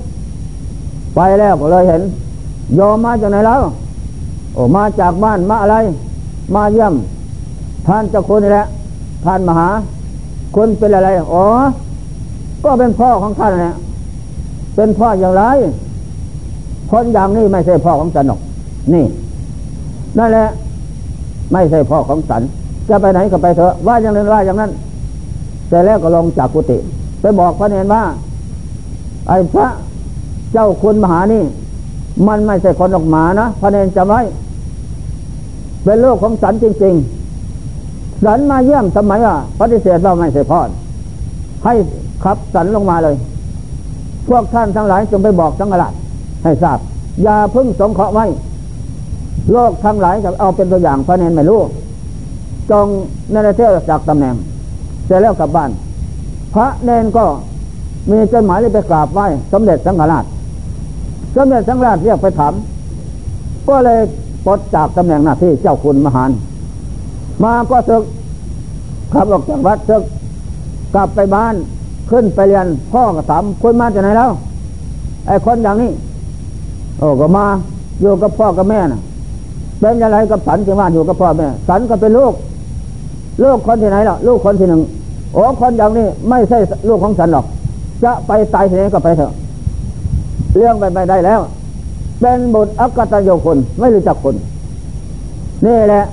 [1.14, 2.02] ไปแล้วก็เลยเห็น
[2.78, 3.62] ยอมมาจากไหนแล้ว
[4.54, 5.76] โอ้มาจากบ้านมาอะไร
[6.54, 6.94] มาเยี่ยม
[7.86, 8.64] ท่านเจ้าคุณนี่แหละ
[9.24, 9.68] ท่านมหา
[10.54, 11.44] คุณเป็นอะไร อ๋อ
[12.64, 13.74] ก็เป็นพ่อของท่านเนี่ย
[14.76, 15.44] เป็นพ่ออย่างไร
[16.90, 18.40] คนอย่างนี้ไม่ใช่พ่อของฉันหรอก
[18.94, 19.04] นี่
[20.18, 20.46] นั่นแหละ
[21.52, 22.42] ไม่ใช่พ่อของสัน
[22.88, 24.70] จะไปไหนก็ไปเถอะ ว่าอย่างนั้นว่าอย่างนั้น
[25.68, 26.78] แต่แล้วก็ลงจากกุฏิ
[27.20, 28.02] ไปบอกพระเนรว่า
[29.28, 29.66] ไอ้พระ
[30.52, 31.42] เจ้าคุณมหานี่
[32.28, 34.20] มันไม่ใช่คนออกมานะพระเนรจำไว้
[35.84, 36.94] เป็นโลกของสันจริง
[37.60, 40.60] ๆ สันมาเยี่ยมสมัยอะปฏิเสธเราไม่ใช่พ่อ
[41.64, 41.74] ให้
[42.24, 43.14] ขับสันลงมาเลย
[44.28, 45.94] พวกท่านทั้งหลายจงไปบอกสังฆราช
[46.44, 46.78] ให้ทราบ
[47.22, 48.26] อย่าพึ่งสงเคราะห์ไว้
[49.52, 51.60] โลกทั้งหลายจะเอาเป็นตัวอย่างพระเนนไม่รู้
[52.70, 52.86] จง
[53.30, 54.34] เนรเทศจากตำแหน่ง
[55.06, 55.70] เสร็จแล้วกลับบ้าน
[56.54, 57.24] พระเนนก็
[58.10, 60.24] มีจดหมายที่ไปกราบไหว้สมเด็จสังฆราช
[61.36, 62.52] สมเด็จสังฆราชเรียกไปถาม
[63.68, 63.98] ก็เลย
[64.46, 66.30] ปลดจากตำแหน่งหน้าที่เจ้าคุณมหาน
[67.44, 68.02] มาก็ศึก
[69.12, 70.02] ขับออกจากวัดศึก
[70.94, 71.54] กลับไปบ้าน
[72.10, 74.30] ขึ้นไปเรียนพ่อก็ถามคุณมาจากไหนแล้ว
[75.26, 75.90] ไอ้คนอย่างนี้
[76.98, 77.44] โอ้ก็มา
[78.00, 79.00] อยู่กับพ่อกับแม่น่ะ
[79.80, 82.34] เป็นอะไรกับสันจึงว่าอยู่กับพ่อแม่ สันก็เป็นลูก
[83.42, 84.82] ลูกคนที่ไหนล่ะ ลูกคนที่หนึ่ง
[85.34, 87.44] โอ้คนอย่างนี้ไม่ใช่ลูกของสันหรอก
[88.04, 89.32] จะไปตายที่ไหนก็ไปเถอะ
[90.56, 91.40] เรื่องไปไปได้แล้ว
[92.20, 94.34] เป็นบุตรอักตโยคนไม่รู้จักคน
[95.66, 96.04] นี่แหละ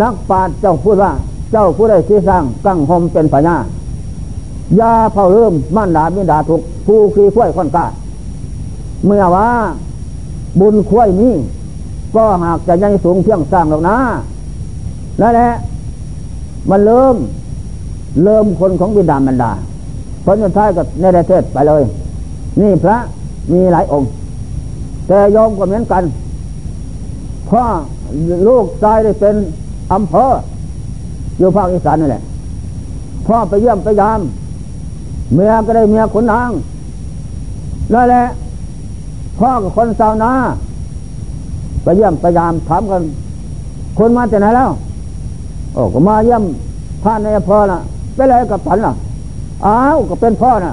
[0.00, 1.12] นักปราชญ์เจ้าพูดว่า
[1.52, 3.56] เจ้าผู้ใดที่สร้างกั้งหมเป็นปัญญา
[4.80, 7.86] ยาเผาเริ่มมั่นดามิดาทุกผู้คือข้วยคนกา
[9.06, 9.48] เมื่อว่า
[10.60, 11.34] บุญข้วยนี้
[12.14, 13.96] ก็หากจะยังสูงเพียงสร้างหรอกนะ
[15.20, 15.50] นั่นแหละ
[16.70, 17.16] มันเริ่ม
[18.24, 19.52] เริ่มคนของบิดามันดา
[20.24, 21.82] ผลสุดท้ายก็ในประเทศไปเลย
[22.60, 22.96] นี่พระ
[23.52, 24.08] มีหลายองค์
[25.08, 26.04] แต่ยอมก็เหมือนกัน
[27.48, 27.62] พ่อ
[28.48, 29.34] ลูกชายได้เป็น
[29.92, 30.26] อำเภอ
[31.38, 32.22] อยู่ภาคอีสานนั่นแหละ
[33.26, 34.20] พ่อไปเยี่ยมไปยาม
[35.34, 36.50] เมียก็ได้เมียขุนนาง
[37.92, 38.24] นั่นแหละ
[39.38, 40.30] พ่อกับคนชาวนา
[41.82, 43.02] ไปเยี่ยมไปยามถามกัน
[43.98, 44.70] คนมาจากไหนแล้ว
[45.74, 46.42] โอ้ก็มาเยี่ยม
[47.02, 47.78] ท่านในพ่อน่ะ
[48.14, 48.92] เป็นอะไรกับฉันล่ะ
[49.66, 50.72] อ้าวก็เป็นพ่อน่ะ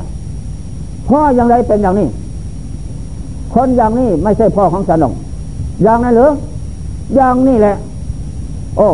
[1.07, 2.07] พ่ออย่างไรเป็นอย่างนี้
[3.53, 5.13] คนอย่างนี้ไม่ใช่พ่อของฉันหรอก
[5.83, 6.31] อย่างนั้นหรือ
[7.15, 7.75] อย่างนี้แหละ
[8.77, 8.87] โอ้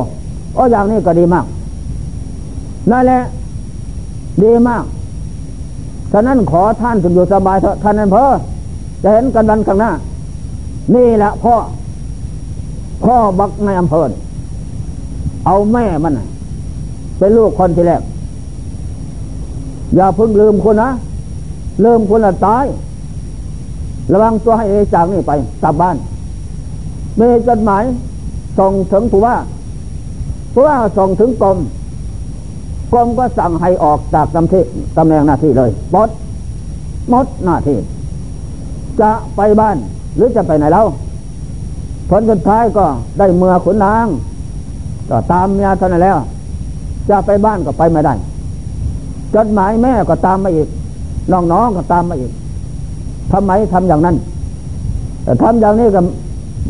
[0.55, 1.45] โอ้อย่างนี้ก็ดีมาก
[2.91, 3.19] นั่นแหละ
[4.43, 4.83] ดีมาก
[6.11, 8.23] ฉะนั้นขอท่านถึงอยู่สบายเถอะท่านนั้นเพอ
[9.03, 9.91] จะเห็นกันวันข้างหน้า
[10.95, 11.53] นี่แหละพ่อ
[13.03, 14.09] พ่อบักในอำเภอ
[15.45, 16.13] เอาแม่มัน
[17.17, 18.01] เป็นลูกคนที่แรก
[19.95, 20.89] อย่าเพิ่งลืมคนนะ
[21.83, 22.65] ลืมคนละตาย
[24.11, 25.31] ระวังตัวให้จากนี่ไป
[25.63, 25.95] กลับบ้าน
[27.19, 27.83] มีจดหมาย
[28.57, 29.35] ส่งถึงผู้ว่า
[30.53, 31.57] ผู้ว่าส่งถึงกรม
[32.91, 34.63] กรมก็สั่งให้ออกจากตำที่
[34.97, 36.09] ตำแหน่งหน้าที่เลยปด
[37.11, 37.77] มดหน้าที่
[39.01, 39.77] จะไปบ้าน
[40.15, 40.85] หรือจะไปไหนแล้ว
[42.09, 42.85] ผลสุดท้ายก็
[43.17, 44.07] ได้เมื่อขุนนาง
[45.09, 46.17] ก็ตามเมียเท่านั้นแล้ว
[47.09, 48.13] จะไปบ้านก็ไปไม่ได้
[49.35, 50.67] จดหมายแม่ก็ตามมาอีก
[51.31, 52.31] น้องๆก็ตามมาอีก
[53.31, 54.15] ทำไมทำอย่างนั้น
[55.23, 56.01] แต่ทำอย่างนี้ก็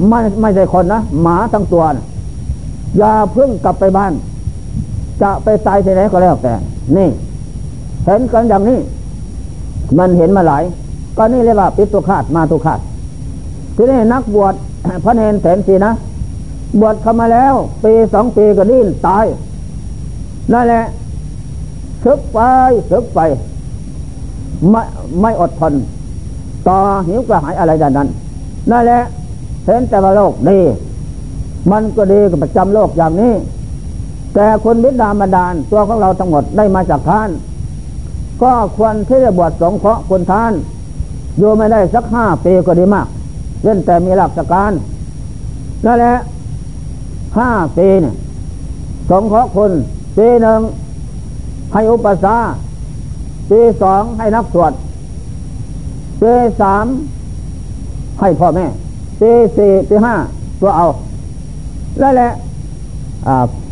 [0.10, 2.06] ไม่ไม่ใช่คนนะหมาทั้งตัวนะ
[2.98, 4.14] อย่าเพิ่งกลับไปบ้าน
[5.22, 6.54] จะไปตายที่ไหนก็แล้วแต่
[6.98, 7.10] นี่
[8.06, 8.80] เห็นกันอย่างนี้
[9.98, 10.64] มันเห็นมาหลาย
[11.18, 12.80] ก็นี่เรียกว่าปิตุคาตมาตุคาต
[13.76, 14.54] ที่นี่นักบวช
[15.04, 15.92] พระเนนแสนสีนะ
[16.80, 17.54] บวชเข้ามาแล้ว
[17.84, 19.26] ปีสองปีก็ดิ้นตาย
[20.54, 20.84] นั่นแหละ
[22.04, 22.40] ซึกไป
[22.92, 23.20] ซึกไป
[24.70, 24.82] ไม่
[25.22, 25.74] ไม่อดทน
[26.68, 28.08] ต่อหิวกระหายอะไรดังนั้น
[28.72, 29.02] นั่นแหละ
[29.66, 30.60] เห็นแต่ว่าโลกดี
[31.72, 33.34] มันก็ดีกับประจำโลกอย่างนี้
[34.36, 37.30] แต่คนวิดามดานตัวของเราทั้งหมดได้มาจากท่าน
[38.42, 40.54] ก็ควรที่จะบวชสงเคราะห์คนท่าน
[41.38, 43.08] อยู่ไม่ได้สักห้าปีก็ดีมาก
[43.64, 44.72] เล่นแต่มีหลักการ
[45.86, 46.16] นั่นแหละ
[47.38, 48.16] ห้าปีเนี่ย
[49.10, 49.72] สงเคราะห์คน
[50.18, 50.60] ปีหนึ่ง
[51.74, 52.38] ให้อุปสา
[53.50, 54.72] ปีสองให้นักสวด
[56.22, 56.86] ปีสาม
[58.20, 58.66] ให้พ่อแม่
[59.20, 60.16] ปีสี่ปีห้า
[60.62, 60.86] ตัวเอา
[62.00, 62.30] แล้วแหละ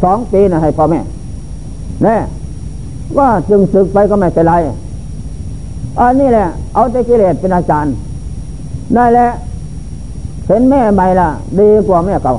[0.04, 1.00] สองปีนะให้พ่อแม่
[2.04, 2.16] แน่
[3.18, 4.54] ว่าจึงศึกไปก็ไม่เป็นไร
[6.00, 7.94] อันนี้แหละ เอาแต่กิเลสเป็นอาจารย์
[8.96, 9.32] ได้แล้ว
[10.48, 12.34] เห็นแม่ใหม่ละดีกว่าแม่เก่า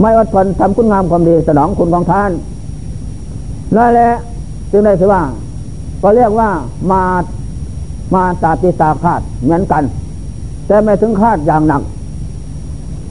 [0.00, 2.30] ไม่อดทนทำคุณงามความดีสนองคุณของท่าน
[3.76, 4.10] นั่นแหละ
[4.70, 5.22] จึงได้ถือว่า
[6.02, 6.50] ก็เรียกว่า
[6.90, 7.02] มา
[8.14, 9.82] มาตาติตาคาดเหมือนกัน
[10.66, 11.82] แต่ไม่ถึงคาดอย่างหนัก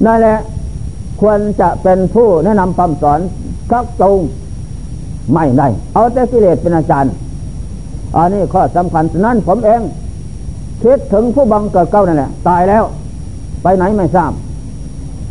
[0.05, 0.37] นั่นแหละ
[1.25, 3.19] ควรจะเป็นผู้แนะนำคำสอน
[3.71, 4.19] ทักตรง
[5.33, 7.11] ไม่ได้ เอาแต่กิเลสเป็นอาจารย์
[8.15, 9.81] อันนี้ข้อสำคัญนั้นผมเอง
[10.83, 12.83] คิดถึงผู้บังเกิดเก้านั่นแหละตายแล้ว
[13.63, 14.31] ไปไหนไม่ทราบ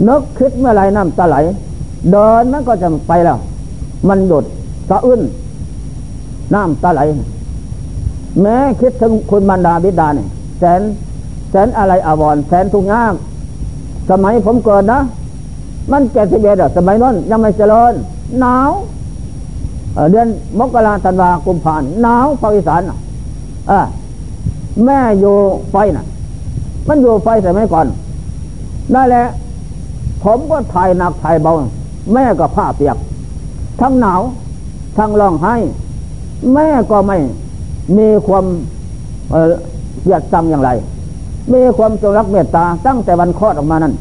[0.09, 1.37] นึกคิดเมื่อไรน้ำตาไหล
[2.12, 3.38] เดินมันก็จะไปแล้ว
[4.09, 4.44] มันหยุด
[4.88, 5.20] สะอื้น
[6.55, 7.00] น้ำตาไหล
[8.40, 10.28] แม้คิดถึงคุณบรรดาบิดาเนี่ย
[10.59, 10.81] แสน
[11.50, 13.14] แสนอะไรอาวรแสนทุกข์ยาก
[14.11, 15.00] สมัยผมเกิดนะ
[15.90, 17.92] มันแก่สิบเอ็ดสมัยนั้นยังไม่เจริญ
[18.40, 18.71] หนาว
[20.11, 22.97] เดือนมกราธันวากุมภานหนาวภาคอีสานอะ
[24.85, 25.35] แม่อยู่
[25.71, 26.05] ไฟน่ะ
[26.88, 27.87] มันอยู่ไฟสมัยก่อน
[28.95, 29.25] นั่นแหละ
[30.23, 31.53] ผมก็ถ่ายหนักถ่ายเบา
[32.12, 32.97] แม่ก็ผ้าเปียก
[33.81, 34.21] ทั้งหนาว
[34.99, 35.55] ทั้งร้องไห้
[36.55, 37.16] แม่ก็ไม่
[37.99, 38.45] มีความ
[40.03, 40.71] เกียดจำอย่างไร
[41.53, 43.95] มีความจงรักเมตตาตั้งแต่วันคลอดออกมานั้น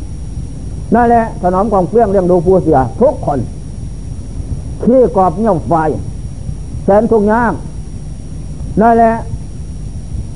[0.95, 3.39] นั่นแหละถนอมกองเปลี้ยงเลี้ยงดูผู้เสียทุกคน
[4.83, 5.73] ขี้กอบเงี้ยวไฟ
[6.83, 7.53] แสนทุกยาก
[8.81, 9.13] นั่นแหละ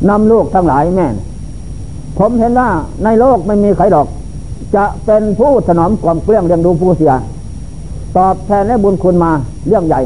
[0.10, 1.08] นำลูกทั้งหลายแม่
[2.18, 2.70] ผมเห็นว่า
[3.04, 4.08] ในโลกไม่มีใครดอก
[4.76, 7.14] จะเป็นผู้ถนอมความเปลี้ยงเลี้ยงดูผู้เสีย
[8.18, 9.32] ตอบแทนและบุญคุณมา
[9.68, 10.02] เรื่องใหญ่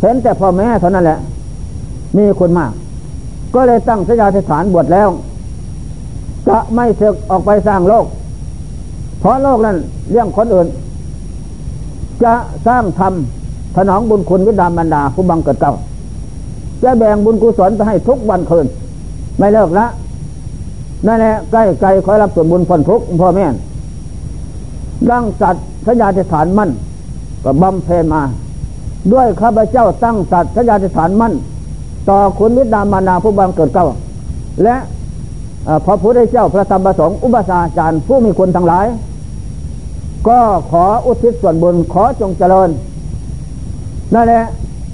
[0.00, 1.18] เห็นแต่พ่อแม่เท่านั้นแหละ
[2.16, 2.72] มีคุณมาก
[3.54, 5.08] ก็เลยตั้งสยาธิฐานบวชแล้ว
[6.48, 8.06] จะไม่เสกออกไปสร้างโลก
[9.20, 9.76] เพราะโลกนั้น
[10.10, 10.66] เรื่องคนอื่น
[12.24, 12.34] จะ
[12.66, 13.12] สร้างธรรม
[13.76, 15.74] ถนองบุญคุณวิดามบรรดาผู้บังเกิดเก่า
[16.82, 18.66] จะแบ่งบุญกุศลไปให้ทุกวันคืน
[19.38, 19.86] ไม่เลิกละ
[21.06, 23.46] นั่นแหละใกล้ไกลคอยรับส่วนบุญผลทุกพ่อแม่
[25.10, 25.54] ดังจัด
[25.86, 26.70] สัญญาธิฐานมั่น
[27.44, 28.22] ก็บำเพ็ญมา
[29.12, 31.32] ด้วยข้าพเจ้าตั้งสัตว์สัญญาธิฐานมั่น
[32.08, 33.86] ต่อคุณวิดามบรรดาผู้บังเกิดเก่า
[34.62, 34.76] และ
[35.86, 38.86] พระพุทธเจ้าพระธรรมประสงค์อุปสาจารย์ผู้มีคุณทั้งหลาย
[40.28, 40.38] ก็
[40.70, 42.70] ขออุทิศส่วนบุญขอจงเจริญ
[44.14, 44.42] นั่นแหละ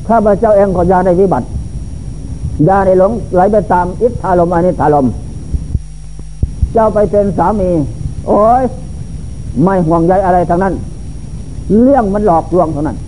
[0.09, 1.47] ข้าพเจ้าเองขอยาได้วิบัติ
[2.69, 5.07] ยาได้หลงไหลไปตามอิทธาลมอนิธาลม
[6.73, 7.71] เจ้าไปเป็นสามี
[8.27, 8.63] โอ้ย
[9.63, 10.75] ไม่ห่วงใยอะไรทั้งนั้น
[11.83, 12.99] เรื่องมันหลอกลวงเท่านั้น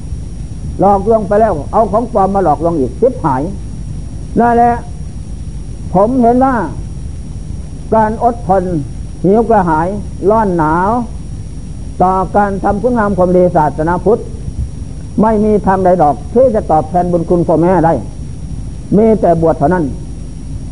[0.81, 3.43] หลอกลวงไปแล้ว เอาของปลอมมาหลอกลวงอีกสิบหาย
[4.41, 4.73] นั่นแหละ
[5.95, 6.55] ผมเห็นว่า
[7.95, 8.63] การอดทน
[9.25, 9.89] หิวกระหาย
[10.31, 10.91] ร้อนหนาว
[12.03, 14.19] ต่อการทำคุณงามความดีศาสนาพุทธ
[15.23, 17.95] ไม่มีทางใดดอกที่จะตอบแทนบุญคุณพ่อแม่ได้
[18.97, 19.85] มีแต่บวชเท่านั้น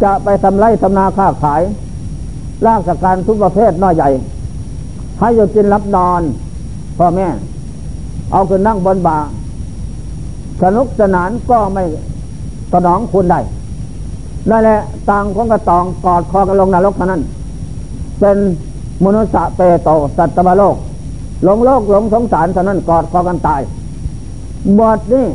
[0.02, 1.62] จะไปทำไร่ทำนาค้าขาย
[2.66, 4.08] ลากสการทุกประเภทน้อยใหญ่
[5.18, 6.22] ให้อยู่กินรับนอน
[6.98, 7.26] พ่อแม่
[8.32, 9.18] เอาคืนนั่งบนบา
[10.62, 11.84] สนุกสนานก็ไม่
[12.72, 13.40] ตนองคุณได้
[14.50, 14.78] นั่นแหละ
[15.10, 17.22] ต่างคนก็ตองกอดคอกันลงนรกเท่านั้น
[18.20, 18.36] เป็น
[19.04, 20.76] มนุษย์เปโตสัตว์โลก
[21.44, 23.60] หลงโลกหลงสงสารเท่านั้นกอดคอกันตาย
[24.78, 25.26] บอดนี่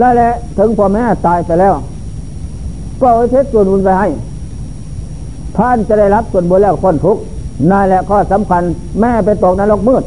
[0.00, 1.74] นั่นแหละถึงพ่อแม่ตายไปแล้ว
[3.00, 4.08] ก็เอาเทศส่วนบุญไปให้
[5.56, 7.22] ท่านจะได้รับส่วนบุญแล้วคนทุกข์
[7.70, 8.62] นั่นแหละข้อสำคัญ
[9.00, 10.02] แม่ไปตกนรกมืด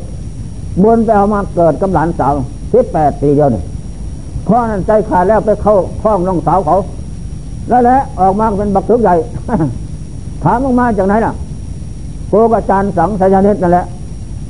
[0.83, 2.33] บุญไปเอามาเกิดกับหลานสาว
[2.73, 3.63] สิบแปดปีเดียวนี่
[4.47, 6.77] พ่อนั้นใจขาดแล้วไปเข้าห้องน้องสาวเขา
[7.69, 9.15] แล้วแหละออกมาเป็นบักทึกใหญ่
[10.43, 11.33] ถามออกมาจากไหนล่ะ
[12.29, 13.85] โกกอาจารย์สังสายเนตนั่นแหละ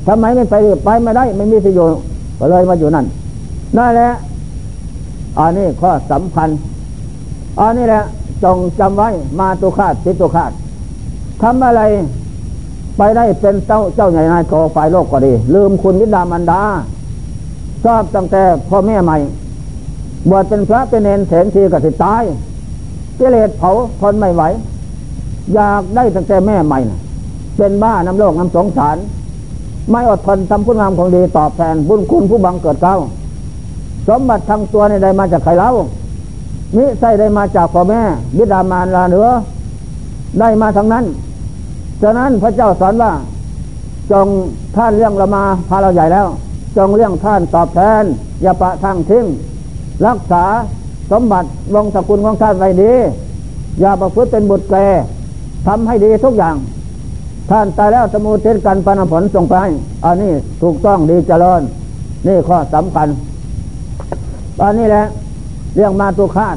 [0.06, 1.98] ทำไมไม่ไปไปไม่ได้ ไม่มีประโยชน์
[2.38, 3.06] ก็เลยมาอยู่นั่น
[3.76, 4.10] นั่นแหละ
[5.38, 6.48] อันนี้ข้อสำคัญ
[7.60, 8.02] อันนี้แหละ
[8.44, 10.50] จงจำไว้มาตุคาตสิตุคาต
[11.42, 11.82] ทำอะไร
[12.96, 16.62] ไปได้เป็นเจ้าเจ้าใหญ่นายโตฝ่ายโลกก็ดี ลืมคุณวิดามันดา
[17.84, 19.16] ชอบตั้งแต่พ่อแม่ใหม่
[20.30, 22.22] บวชเป็นพระเป็นเนนเถนทีก็สิตาย
[23.18, 24.42] กิเลสเผาทนไม่ไหว
[25.54, 26.98] อยากได้ตั้งแต่แม่ใหม่นะ
[27.56, 28.96] เป็นบ้าน้ำโลกน้ำสงสาร
[29.90, 32.96] ไม่อดทนทำคุณงามของดีตอบแทนบุญคุณผู้บังเกิดเก้า
[34.08, 35.70] สมบัติทั้งตัวในใดมาจากใครเล่า
[36.76, 38.00] มิใช่ได้มาจากพ่อแม่
[38.36, 39.28] บิดามารลาเหนือ
[40.40, 41.04] ได้มาทั้งนั้น
[42.02, 43.12] ฉะนั้นพระเจ้าสอนว่า
[44.10, 44.26] จง
[44.76, 46.26] ท่านเรื่องเรามาพาเราใหญ่แล้ว
[46.76, 48.02] จงเรื่องท่านตอบแทน
[48.42, 49.24] อย่าปะทางทิ้ง
[50.06, 50.44] รักษา
[51.10, 52.92] สมบัติวงศกุลของท่านไว้ดี
[53.80, 54.74] อย่าประพฤติเป็นบุตรแก
[55.66, 56.54] ทำให้ดีทุกอย่าง
[57.50, 59.56] ท่านตายแล้วสมุทิศกันปันผลส่งไป
[60.04, 60.32] อันนี้
[60.62, 61.62] ถูกต้องดีเจริญ
[62.26, 63.08] นี่ข้อสำคัญ
[64.60, 65.02] ตอนนี้แหละ
[65.74, 66.56] เรื่องมาตุคาต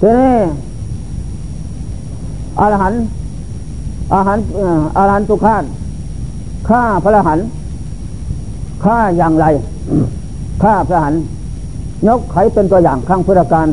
[0.00, 0.36] ทีนี้
[2.60, 2.94] อรหัน
[4.14, 4.38] อาหาร
[4.98, 5.64] อาหารตุคาต
[6.68, 7.38] ฆ่าพระหัน
[8.84, 9.46] ฆ่าอย่างไร
[10.62, 11.14] ฆ่าพระหัน
[12.06, 13.68] ยกไขเป็นตัวอย่างข้างพุทธการ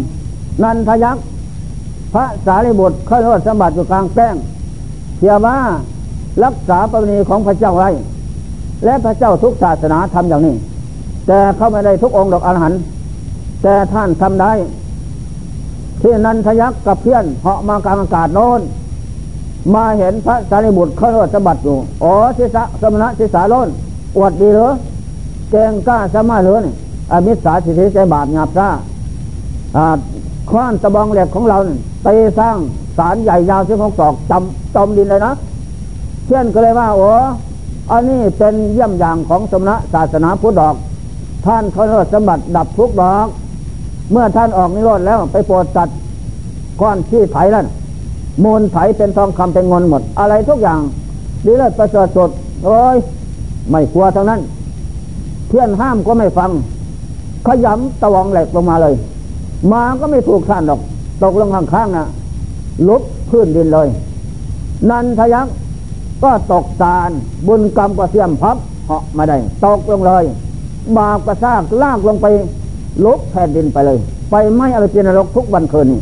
[0.64, 1.24] นันทยักษ์
[2.14, 4.36] พระสารีบุตรเข้าโทษสมบัติอยู่กลางแป้ง
[5.18, 5.58] เสียว่า
[6.44, 7.90] รักษาประเพณีของพระเจ้าไว้
[8.86, 10.56] และพระเจ้าทุกศาสนาทำอย่างนี้
[11.28, 12.80] แต่เขาไม่ได้ทุกองค์ดอกอรหันต์
[13.64, 14.52] แต่ท่านทำได้
[16.02, 18.62] ที่นันทยักษ์กับเพื่อนเหาะมากลางอากาศโน้น
[19.74, 23.70] มาเห็นพระสารีบุตรเขาโทษสมบัติอยู่อ๋อศิษะสมณะศิษาโลน
[24.18, 24.68] อวดดีเหรอ
[25.52, 26.76] แกงกล้าสมาเหรอเนี่ย
[27.12, 28.70] อมิสาสิทธิใจบาปหยาบซ่า
[30.50, 31.58] คว้านตะบองเหล็กของเรา
[32.04, 32.08] ไป
[32.40, 32.58] สร้าง
[32.98, 35.34] สารใหญ่ยาวเส้นของศอกจำจมดินเลยนะ
[36.28, 37.10] เช่นก็เลยว่าโอ้
[37.92, 40.76] อันนี้เป็นเยี่ยมอย่างของสมณะศาสนาพุทธดอก
[41.46, 43.28] ท่านเขาเรียกสมบัติดับทุกดอก
[44.12, 45.90] เมื่อท่านออกนิโรธแล้วไปโปรดจัด
[46.82, 47.66] ก้อนที่ไถแล้ว
[48.44, 50.80] มูลไถเป็นทองคำเป็นเงินหมด อะไรทุกอย่าง
[51.46, 52.30] ดีเลิศประเสริฐสด
[52.66, 52.98] โอ้ย
[53.70, 54.42] ไม่กลัวทั้งนั้น
[55.48, 56.52] เพื่อนห้ามก็ไม่ฟัง
[57.48, 58.94] ขยำตะวองเหล็กลงมาเลย
[59.72, 60.80] มาก็ไม่ถูกท่านหรอก
[61.24, 62.06] ตกลงข้างๆนะ
[62.88, 63.88] ลุกพื้นดินเลย
[64.90, 65.56] นันทยักษ์
[66.24, 67.10] ก็ตกตาล
[67.48, 70.24] บุญกรรมก็เสียมพับเหาะมาได้ตกลงเลย
[70.98, 72.26] บาปกระซากลากลงไป
[73.06, 73.98] ลุกแผ่นดินไปเลย
[74.32, 76.02] ไปไม่อะไรเป็นนรกทุกวันคืนนี่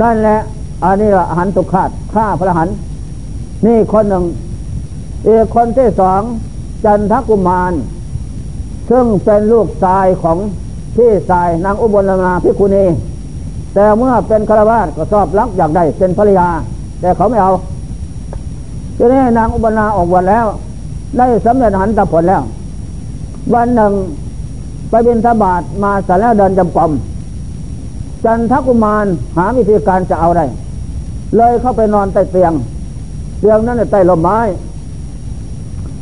[0.00, 0.38] นั่นแหละ
[0.84, 2.68] อันนี้ละหันตุขาดฆ่าพระหัน
[3.66, 4.24] นี่คนหนึ่ง
[5.28, 6.22] อีกคนที่สอง
[6.84, 7.72] จันทกุมาร
[8.90, 10.38] ซึ่งเป็นลูกชายของ
[10.96, 12.84] พี่ชายนางอุบลนาพิคุณี
[13.74, 16.48] แต่เมื่อเป็นคารวาสก็ชอบรักอยากได้เป็นภรรยา
[17.00, 17.52] แต่เขาไม่เอา
[18.96, 20.46] ทีนี้นางอุบลนาออกวันแล้ว
[21.18, 22.42] ได้สำเร็จหันตผลแล้ว
[23.54, 23.92] วันหนึ่ง
[24.90, 26.90] ไปบินทบาทมาสารเดินจำปอม
[28.24, 29.06] จันทกุมาร
[29.36, 30.44] หาวิธีการจะเอาได้
[31.36, 32.52] เลยเข้าไปนอนใต้เตียง
[33.40, 34.38] เตียงนั้นใต้ลมไม้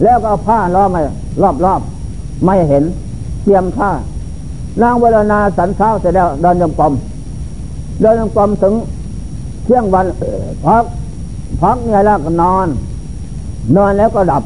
[0.02, 0.90] แล้วก็เอาผ้าล้อม
[1.64, 2.84] รอบๆไม่เห็น
[3.42, 3.90] เตรียมท่า
[4.82, 6.92] นางเวลนาสันเช้าเสร็จแล้วเดินยงกลม
[8.02, 8.74] เดินยงกลมถึง
[9.64, 10.06] เที่ยงวัน
[10.64, 10.84] พัก
[11.62, 12.66] พักเนี่ยแล้วก็นอน
[13.76, 14.42] นอนแล้วก็ดับ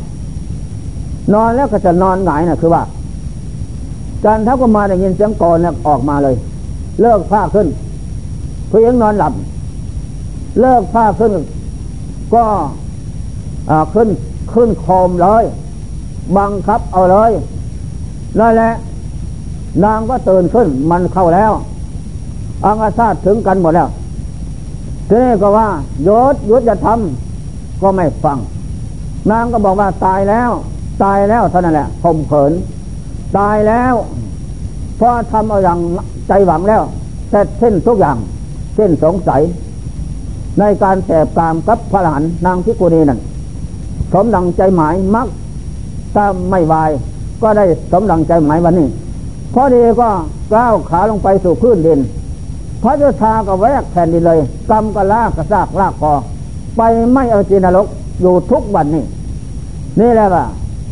[1.35, 2.83] นอนแล้วก็จะนอนหงายนะคือว่า
[4.25, 6.35] จันทกุมาได้ยินเสียงกรเนี่ยออกมาเลย
[7.01, 7.67] เลิกผ้าขึ้น
[8.71, 9.33] ผู้หญิงนอนหลับ
[10.61, 11.33] เลิกผ้าขึ้น
[12.35, 12.45] ก็
[13.95, 14.09] ขึ้น
[14.53, 15.45] ขึ้นโคมเลย
[16.37, 17.31] บังคับเอาเลย
[18.39, 18.73] นั่นแหละ
[19.85, 21.53] นางก็ตื่นขึ้นมันเข้าแล้ว
[22.65, 23.89] อังอาซาถึงกันหมดแล้ว
[25.09, 25.69] ทีนี้ก็ว่า
[26.05, 28.39] โยศยุทธจะทำก็ไม่ฟัง
[29.31, 30.51] นางก็บอกว่าตายแล้ว
[31.05, 32.53] ตายแล้วเท่านั้นแหละข่มเขิน
[33.39, 33.95] ตายแล้ว
[34.99, 35.79] พอทำเอาอย่าง
[36.29, 36.83] ใจหวังแล้ว
[37.31, 38.17] เสร็จเส้นทุกอย่าง
[38.75, 39.43] เส้นสงสัย
[40.59, 43.21] ในการแสบกามกับพระหลานนางพิกุณีนั่น
[44.13, 45.29] สมดังใจหมายมัก
[46.15, 46.91] ถ้าไม่วาย
[47.43, 48.89] ก็ได้สมดังใจหมายวันนี้
[49.55, 50.09] พอดีก็
[50.53, 51.99] ก้าวขาลงไปสู่พื้นดิน
[52.87, 54.39] ระเจ้าชาก็แวกแผ่นดินเลย
[54.71, 56.13] กรรมก็ลากกระซากลากคอ
[56.77, 56.81] ไป
[57.13, 57.87] ไม่เอาจีนรก
[58.21, 59.05] อยู่ทุกวันนี่
[60.01, 60.45] นี่แหละว่า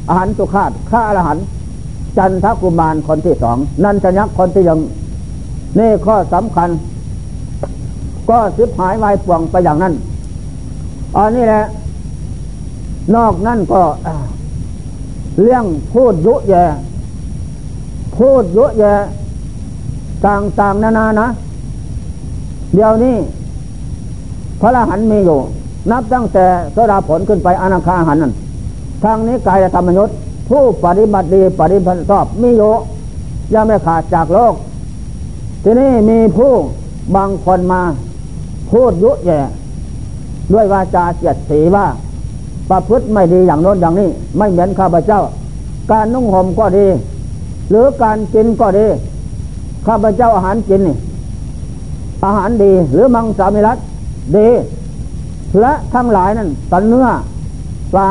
[0.08, 1.38] อาหารสุขาดข้าอาหาร
[2.16, 4.78] จันทกุมารคนที่สองนันทยักษ์คนที่ยัง
[5.78, 6.68] นี่ข้อสำคัญ
[8.28, 9.94] ก็สิบหายวายป่วงไปอย่างนั้น
[11.16, 11.62] อันนี้แหละ
[13.14, 13.82] นอกนั่นก็
[15.40, 16.54] เรื่องพูดยุแย
[18.16, 18.84] พูดยุแย
[20.26, 21.28] ต่างๆนานานะ
[22.74, 23.16] เดี๋ยวนี้
[24.60, 25.38] พระรหันมีอยู่
[25.90, 26.44] นับตั้งแต่
[26.76, 28.32] สดาผลขึ้นไปอนาคาหันนั่น
[29.02, 30.10] ทางนี้กายธรรมยุทธ
[30.48, 32.72] ผู้ปฏิบัติดีปฏิบัติชอบมีอยู่
[33.54, 34.54] ยังไม่ขาดจากโลก
[35.62, 36.52] ทีนี้มีผู้
[37.16, 37.82] บางคนมา
[38.70, 39.40] พูดยุแย่
[40.52, 41.86] ด้วยวาจาเสียดสีว่า
[42.70, 45.20] ประพฤติไม่ดีอย่างโน้นอย่างนี้ ไม่เหมือนข้าพเจ้า
[45.90, 46.86] การนุ่งห่มก็ดี
[47.70, 48.86] หรือการกินก็ดี
[49.86, 50.96] ข้าพเจ้าอาหารกินนี่
[52.24, 53.78] อาหารดี หรือมังสามิรัต
[54.36, 54.48] ดี
[55.60, 57.08] และทั้งหลายนั่นตันเนื้อ
[57.92, 58.10] ปลา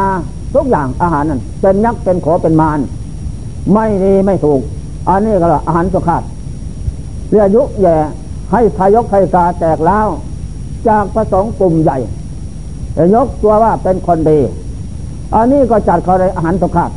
[0.56, 2.80] ทุกอย่างอาหารนั่นเป็นยักษ์เป็นขอเป็นมาร
[3.74, 4.62] ไม่ดีไม่ถูก
[5.10, 6.24] อันนี้ก็อาหารสุขาด
[7.30, 7.96] เรียยุแย่
[8.52, 10.08] ให้ทายกไทกาแตกแล้ว
[10.88, 11.98] จากพระสงฆ์กลุ่มใหญ่
[13.16, 14.40] ยกตัวว่าเป็นคนดี
[15.36, 16.92] อันนี้ก็จัดเขาในอาหารสุขาด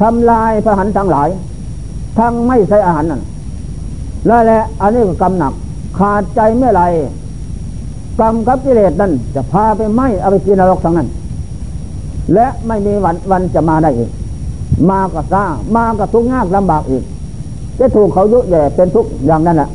[0.00, 1.28] ทำลายพระหันทั้งหลาย
[2.18, 3.22] ทั้งไม่ใช่อาหารนั่น
[4.28, 5.52] นั่นแหละอันนี้ก็กำหนัก
[5.98, 6.82] ขาดใจเมื่อไร
[8.20, 11.08] กรรมกับกิเลสนั่นจะพาไปไหมเอาไปกินนรกทั้งนั้น
[12.34, 14.10] และไม่มีวันวันจะมาได้อีก
[14.90, 17.04] มาก็ซ่ามาก็ทุกข์ยากลำบากอีก
[17.78, 19.68] จะถูกเขายุแย่เป็นทุกข์อย่างนั้นแหละ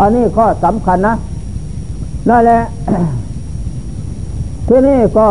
[0.00, 1.14] อันนี้ข้อสำคัญนะ
[2.28, 2.60] นั่นแหละ
[4.68, 5.28] ที่นี่ก็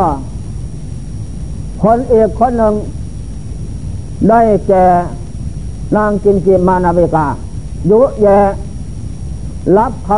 [1.83, 2.73] คนเอกคนหนึ่ง
[4.29, 4.83] ได้แก่
[5.95, 7.25] นางกินกิมานาเวกา
[7.89, 8.37] ยุแย่
[9.77, 10.11] รับค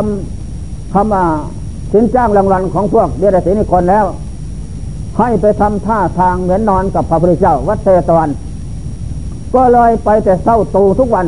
[0.44, 4.04] ำคำสินจ้างรางวัลของพวกเดรัจฉีนิคนแล้ว
[5.18, 8.30] ให้ไปทำท่าทางเหมือนนอนกับพระพุทธเจ้า วัดเทตวัน
[9.54, 11.26] ก็เลยไปแต่เศร้าตูทุกวัน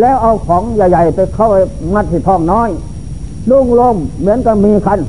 [0.00, 1.48] แล้วเอาของใหญ่ ๆ ไปเข้า
[1.94, 2.68] มัดที่ท้องน้อย
[3.50, 5.00] ลุ่งลมเหมือนกับมีคัน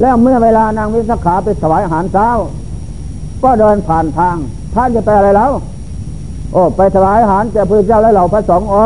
[0.00, 2.28] แล้วเมื่อเวลานางวิสาขาไปสวายอาหารเช้า
[3.42, 4.36] ก็เดินผ่านทาง
[4.74, 5.52] ท่านจะไปอะไรแล้ว
[6.52, 8.84] โอ้ไปถวายอาหารแก่พระเจ้าและเหล่าพระสงฆ์อ๋อ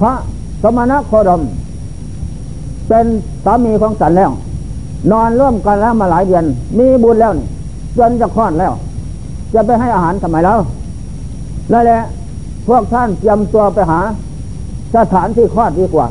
[0.00, 0.12] พระ
[0.62, 1.42] สมณโคดม
[2.88, 3.06] เป็น
[3.44, 4.30] สามีของสันแล้ว
[5.10, 6.44] นอนร่วมกันแล้วมาหลายเดือน
[6.78, 7.46] มีบุญแล้วนี่
[7.98, 8.72] จนจะคลอดแล้ว
[9.54, 10.58] จะไปให้อาหารทำไมแล้ว
[11.72, 12.00] นั่นแหละ
[12.68, 14.00] พวกท่านเตรียมตัวไปหา
[14.94, 16.06] สถานที่คลอดดีกว่า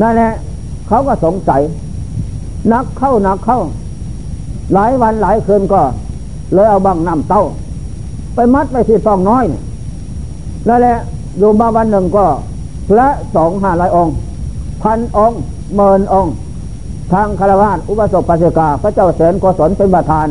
[0.00, 0.30] นั่นแหละ
[0.88, 1.60] เขาก็สงสัย
[2.72, 3.60] นักเข้านักเข้า
[4.74, 5.80] หลายวันหลายคืนก็
[6.54, 7.42] เลยเอาบังน้ำเต้า
[8.34, 9.44] ไปมัดไปที่ซองน้อย
[10.68, 10.96] นั่นแหละ
[11.38, 12.24] อยู่มาวันหนึ่งก็
[12.88, 14.14] พระสองห้าร้อยองค์
[14.82, 15.38] พันองค์
[15.74, 16.32] เมินองค์
[17.12, 20.28] ทางคารวาสอุปสมปัสกา พระเจ้าเสนกศลเป็นประธาน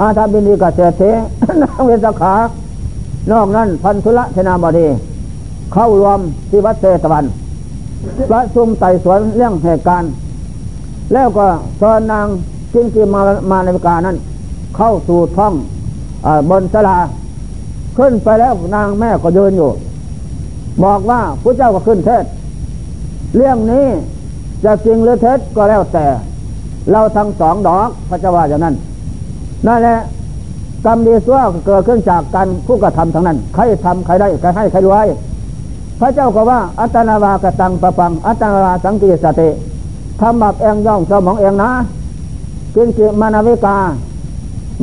[0.00, 1.10] อาธาบินีกเศรษฐี
[1.62, 2.34] นางเวสขา
[3.32, 4.86] นอกนั้นพันธุละเทนาบดี
[5.72, 6.20] เข้ารวม
[6.50, 7.24] ที่วัดเทตวัน
[8.30, 10.10] ประชุมไต่สวนเรื่องเหตุการณ์
[11.12, 11.46] แล้วก็
[11.78, 12.26] เชิญนาง
[12.72, 13.20] จิงกีมา
[13.50, 14.16] มาในการนั้น
[14.76, 15.52] เข้าสู่ท้อง
[16.26, 16.98] อบนสลา
[17.96, 19.70] ขึ้นไปแล้วนางแม่ก็ยืนอยู่
[20.84, 22.24] บอกว่าพระเจ้าก็ขึ้นเทศ
[23.36, 23.86] เรื่องนี้
[24.64, 26.06] จะจริงหรือเท็จก็แล้วแต่
[26.90, 28.74] เราทั้งสองดอกพระเจ้าว่าอย่างนั้น
[29.66, 29.98] นั่นแหละ
[30.86, 35.06] กรรมดีซั่วเกิดขึ้นจากการผู้กระทำทั้งนั้น ใครทำใครได้ใครให้ใครรวย
[36.00, 39.48] พระเจ้าก็ว่า อัตนาวากตังประปัง อัตนาวาสังกิสติ
[40.20, 41.70] ทำแบบเองย่องสมองเองนะ
[42.74, 43.76] กินกิมานาวิกา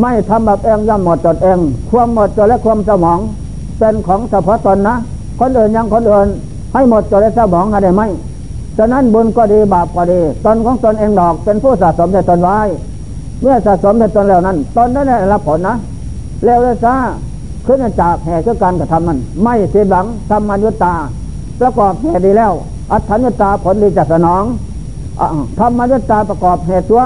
[0.02, 3.20] ไม่ทำแบบเองย่อมหมดจดเอง ความหมดจดและความสมอง
[3.78, 4.96] เป็นของเฉพาะตนนะ
[5.40, 6.28] คนอื่นยังคนอื่น
[6.74, 8.04] ให้หมดจดและสมองอะไรไหม
[8.78, 12.58] ฉะนั้นบุญก็ดีบาปก็ดี ตนของตนเองดอกเป็นผู้สะสมในตนไว้
[13.42, 15.76] เมื่อสะสมในตนแล้วนั้น ตนนั้นได้รับผลนะ
[16.44, 16.96] เร็วเลยซา
[17.66, 20.94] ขึ้นจากแห่เือการกระทำมัน ไม่เสียหลังทำมันยุตา
[21.60, 22.54] ประกอบเหตุดีแล้ว
[22.92, 24.44] อัฏฐัญญตาผลดีจะสนอง
[25.60, 27.04] ทำมันยุตาประกอบเหตุชั่ว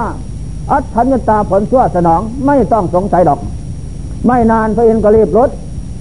[0.72, 3.40] อัฏฐัญญตาผลชั่วสนองไม่ต้องสงสัยดอก
[4.28, 5.50] ไม่นานพระอินทร์ก็รีบรถ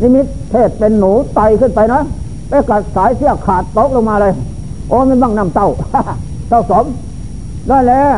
[0.01, 2.01] นิมิตเทศเป็นหนูไตขึ้นไปนะ
[2.49, 4.33] ไปกัดสายเสี้ยขาดตกลงมาเลย
[4.89, 5.69] โอ้ไม่บ้างน้ำเต้า
[6.49, 6.85] เต้าสม
[7.69, 8.15] ได้แล้ว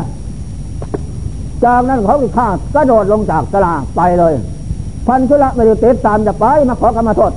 [1.64, 4.34] จากนั้นเขาข้ากระโดดลงจากสลาไปเลย
[5.06, 7.32] พันธุระไม่ได้ติดตามจะไปมาขอกรรมโทษ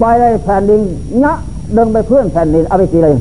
[0.00, 0.80] ไปเลยแผ่นดิน
[1.24, 1.34] งะ
[1.74, 3.14] เดึงไปเพื่อนแผ่นดินเอาไปจีเลย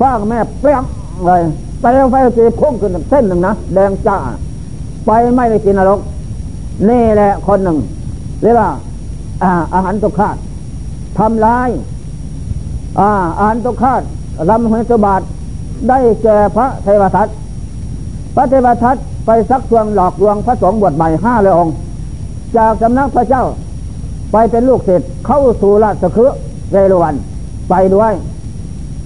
[0.00, 0.82] ฟ้าแม่เปรี้ยง
[1.26, 1.42] เลย
[1.80, 4.16] ไปแล้วไฟจีพุ่งขึ้นเส้นหนึ่งนะแดงจ้า
[5.06, 6.00] ไปไม่ได้กินนรก
[6.88, 7.78] นี่แหละคนหนึ่ง
[8.42, 8.68] เรียกว่า
[9.42, 10.36] อาหารตุขาด
[11.18, 11.70] ทำลาย
[13.00, 14.02] อาหารตุขาด
[14.50, 15.20] รำหัวสบาท
[15.88, 17.28] ได้แก่พระเทวทัต
[18.34, 21.74] พระเทวทัตไปซักชวนหลอกลวงพระสงฆ์บวชใหม่ห้าเลยองค์
[22.56, 23.44] จากสำนักพระเจ้า
[24.32, 26.30] ไปเป็นลูกศิษย์เข้าสู่ราชคือ
[26.72, 27.14] เรลวัน
[27.70, 28.12] ไปด้วย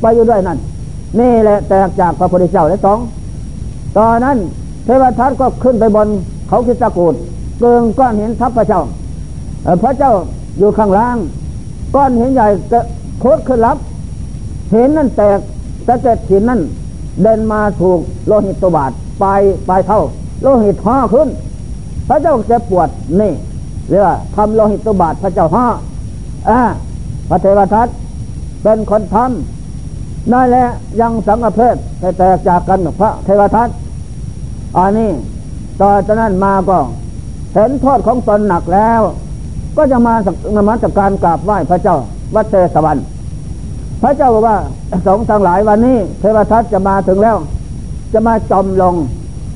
[0.01, 0.59] ไปอยู่ด้วยนั่น
[1.20, 2.99] นี่แหละแตกจากพระพุทธเจ้าและสอง
[3.99, 4.37] ตอนนั้น
[4.85, 6.09] เทวทัตก็ขึ้นไปบน
[6.49, 7.14] เขาคิดตะกูด
[7.59, 8.83] เกิงก้อนหินทับพระเจ้า
[9.82, 10.12] พระเจ้า
[10.58, 11.16] อยู่ข้างล่าง
[11.94, 12.80] ก้อนหินใหญ่จะ
[13.20, 13.76] โคตรขึ้นรับ
[14.70, 15.38] เห็นนั่นแตก
[15.86, 16.61] สะเก็ดหินนั่น
[17.22, 18.92] เดินมาถูกโลหิตตบาด
[19.22, 20.00] ปลายปลายเท่า
[20.42, 21.28] โลหิตห่อขึ้น
[22.08, 22.88] พระเจ้าจะปวด
[23.20, 23.32] นี่
[23.88, 25.66] เรียกว่าทำโลหิตตบาดพระเจ้าห่อ
[26.48, 26.61] อ่า
[27.28, 27.88] พระเทวทัต
[28.62, 30.64] เป็นคนทำนั่นแหละ
[31.00, 31.76] ยังสังฆเพศ
[32.18, 33.68] แตกจากกันพระเทวทัต
[34.76, 35.11] อันนี้
[35.80, 36.78] ต่อจากนั้นมาก็
[37.54, 39.00] เห็นโทษของตนหนักแล้ว
[39.76, 41.96] ก็จะมาสักนมัสการกราบไหว้พระเจ้า
[42.34, 43.04] วัดเทสวรรค์
[44.02, 44.56] พระเจ้าบอกว่า
[45.06, 47.36] สงทั้งหลายวันนี้ เทวทัตจะมาถึงแล้ว
[48.12, 48.94] จะมาจอมลง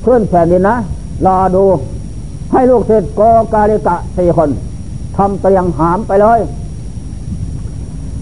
[0.01, 0.75] เพื้นแผ่นดินนะ
[1.25, 1.63] รอดู
[2.51, 3.21] ให้ลูกศิษย์โก
[3.53, 4.49] กาลิกะสี่คน
[5.17, 6.39] ทำเตียงหามไปเลย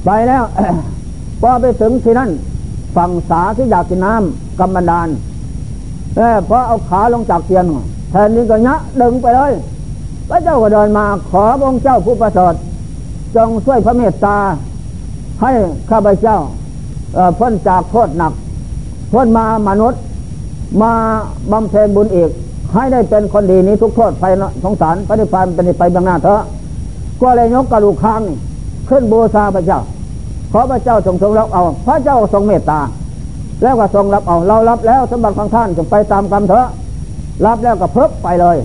[0.05, 0.43] ไปแล้ว
[1.41, 2.29] พอไปถึงที่นั่น
[2.95, 5.09] ฝั่งสาที่อยากกินน้ำกำบันดาล
[6.15, 7.65] เออพอเอาขาลงจากเตียง
[8.11, 9.51] แผ่นดินก็ยะดึงไปเลย
[10.30, 12.53] พระเจ้าก็เดินมาขอองค์เจ้าผู้ประเสริฐ
[13.36, 14.38] จงช่วยพระเมตตา
[15.41, 15.51] ให้
[15.89, 16.38] ข้าพเจ้า
[17.38, 18.34] พ้นจากโทษหนัก
[19.13, 20.01] พ้นมามนุษย์
[20.82, 20.93] มา
[21.51, 22.30] บำเพ็ญบุญอีก
[22.74, 24.26] ให้ได้เป็นคนดีนี้ทุกโทษไป
[24.63, 26.41] สงสารปฏิพันธ์เป็นไปบางหน้าเถอะ
[27.21, 28.21] ก็เลยยกกระดูกค้าง
[28.89, 29.80] ขึ้นบูชาพระเจ้า
[30.51, 32.80] ขอพระเจ้าทรงทรงรับเอา พระเจ้าทรงเมตตา
[33.61, 36.67] แล้วก็ทรงรับเอา เรารับแล้วสมบัติของท่านจงไปตามกรรมเถอะ
[37.45, 38.57] รับแล้วก็เพิบไปเลย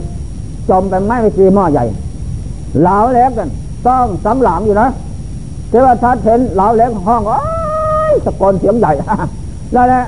[0.70, 1.84] จมไปไม้ไปซีหม้อใหญ่
[2.80, 3.48] เหลาแล้วกัน
[3.86, 4.88] ต้องสำหลามอยู่นะ
[5.68, 7.38] เทวทัตเห็นเหลาเล็กห้องอ้
[8.12, 8.92] ยตะโกนเสียงใหญ่
[9.74, 10.04] นั่นแหละ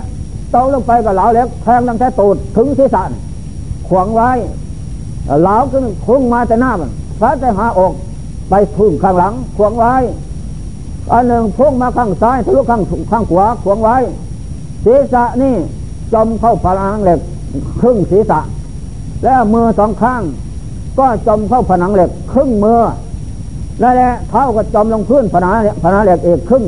[0.54, 3.02] ตกลงไปกับเหลาเล็กแทงตั้งแต่ตูดถึงศีรษะ
[3.88, 4.30] ขวางไว้
[5.42, 6.90] เหลาขึ้นคุ้งมาแต่หน้ามัน
[7.20, 7.92] พระแต่หาอก
[8.50, 9.94] ไปพึ่งข้างหลังขวางไว้
[11.12, 13.96] อันหนึ่งพุ่งมาข้างซ้ายทะลุข้างข้างขวาขวางไว้
[14.84, 15.54] ศีรษะนี่
[16.12, 17.20] จมเข้าผนังเหล็ก
[17.80, 18.40] ครึ่งศีรษะ
[19.24, 20.22] แล้วมือสองข้าง
[20.99, 22.80] ก็จมเข้าผนังเหล็กครึ่งมือ
[23.80, 25.51] แล้วแหละเท้าก็จมลงพื้นผนา
[25.82, 26.64] ผนาเหล็กเอกครึ่ง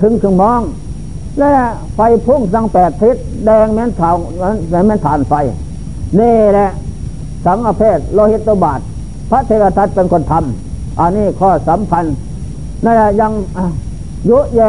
[0.00, 0.60] ถึงครึ่งมอง
[1.38, 1.52] แล้ว
[1.94, 4.10] ไฟพุ่งสังแปดทิศแดงแม้นเถา
[4.70, 5.34] แม้นฐานไฟ
[6.20, 6.70] นี่แหละ
[7.44, 8.80] สังอเพศโลหิตบาท
[9.30, 12.14] พระเทวทัตเป็นคนทำอันนี้ข้อสัมพันธ์
[12.84, 13.32] นั่นแหละยัง
[14.28, 14.62] ยุแย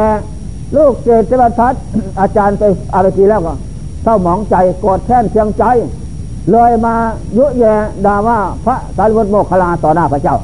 [0.76, 1.74] ลูกเจตเทวทัต
[2.20, 2.62] อาจารย์ไป
[2.94, 3.54] อารตีแล้วก็
[4.02, 5.64] เศร้าหมองใจโกรธแค้นเชียงใจ
[6.50, 6.94] เลยมา
[7.38, 7.64] ยุแย
[8.06, 10.36] ด่าว่าพระสารีบุตรโมคคลาต่อหน้าพระเจ้า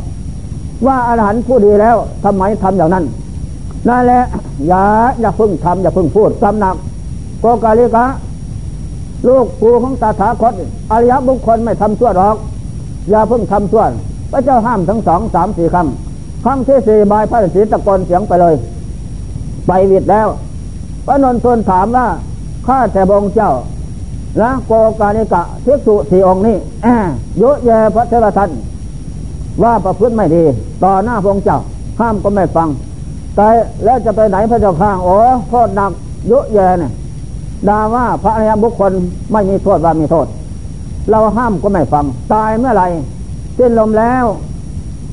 [0.87, 3.05] ว่าอรหันต์ผู้ดีแล้วทำไมทำอย่างนั้น
[3.89, 4.23] นั่นแหละ
[4.69, 4.83] อย่า
[5.21, 6.77] อย่าพึ่งทำอย่าพึ่งพูดสำนัก
[7.41, 8.07] โกกาลิกะ
[9.27, 10.55] ลูกปูของตาถาคต
[10.91, 12.37] อริยบุคคลไม่ทำชั่วหรอก
[13.11, 13.85] อย่าพึ่งทำชั่ว
[14.33, 15.89] พระเจ้าห้ามทั้งสองสามสี่ครั้ง
[16.45, 18.55] ครั้งที่สี่บายพระฤาษีตะโกนเสียงไปเลย
[19.67, 20.29] ไปวิดแล้ว
[21.07, 22.07] พระนนทนถามว่า
[22.67, 23.51] ข้าแต่บงเจ้า
[24.41, 27.11] นะโกกาลิกะเทกสุสี่องค์นี้แอบ
[27.41, 28.49] ยะแยพระเทวทัต
[29.63, 30.43] ว่าประพฤติไม่ดี
[30.85, 31.59] ต่อหน้าพระเจ้า
[32.01, 32.69] ห้ามก็ไม่ฟัง
[33.37, 33.49] แต่
[33.85, 35.17] แล้วจะไปไหนพระเจ้าข้างโอ้
[35.51, 35.93] โทษหนัก
[36.29, 36.93] เยอะแยะเนี่ย
[37.69, 38.93] ด่าว่าพระอริยบุคคล
[39.33, 40.27] ไม่มีโทษว่ามีโทษ
[41.11, 42.87] เราห้ามก็ไม่ฟัง ตายเมื่อไหร่
[43.59, 44.25] สิ้นลมแล้ว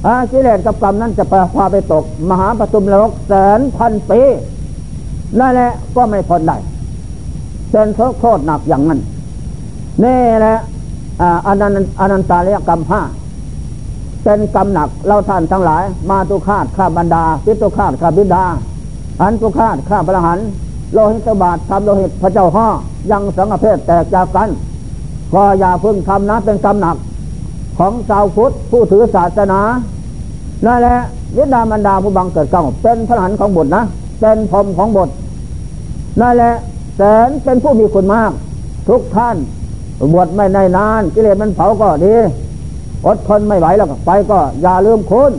[0.06, 1.24] อากิเลสกับกรรมนั้นจะ
[1.56, 4.22] พาไปตก มหาปฐุมโลกแสนพันปี
[5.40, 6.58] นั่นแหละก็ไม่พ้นได้
[7.72, 7.88] เป็น
[8.20, 9.00] โทษหนักอย่างนั้น
[10.04, 10.58] นี่แหละ
[11.48, 13.02] อนันอนันตาเรียกรรมห้า
[14.24, 18.44] เป็นกรรมหนักเราท่านทั้งหลาย มาตุคาตข้าบรรดาพิตุคาตข้าบิดา
[19.22, 20.40] อันตุคาตข้าพระหัน
[20.94, 22.68] โลหิตบาททำโลหิตพระเจ้าห่อ
[23.12, 24.50] ยังสังเพศแตกจากกัน
[25.34, 26.96] ก็อย่าพึ่งทำนะเป็นกำหนัก
[27.78, 29.60] ของชาวพุทธผู้ถือศาสนา
[30.66, 30.98] นั่นแหละ
[31.38, 33.84] วิดามันดาผู้บังเกิดเก้าเป็นพระหันของบทนะ
[34.20, 35.10] เป็นพรมของบท
[36.22, 36.54] นั่นแหละ
[36.96, 38.32] แสนเป็นผู้มีคุณมาก
[38.90, 39.38] ทุกท่าน
[40.14, 42.16] บวชไม่ในนานกิเลสมันเผาก็ดี
[43.06, 45.32] อดทนไม่ไหวแล้วไปก็อย่าลืมคุณ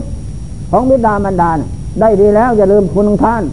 [0.71, 1.51] ของบิดามันดา
[1.99, 3.43] ได้ดีแล้วอย่าลืมคุณของท่าน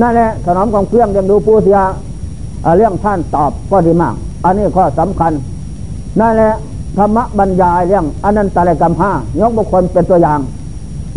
[0.00, 1.78] นั่นแหละถนอมของเครื่องยังดูผู้เสีย
[2.76, 4.14] เรื่องท่านตอบก็ดีมาก
[4.44, 5.32] อันนี้ข้อสำคัญ
[6.20, 6.52] นั่นแหละ
[6.96, 10.40] ธรรมบรรยายเรื่องอนันตรกรรมห้ายกบุคคลเป็นตัวอย่าง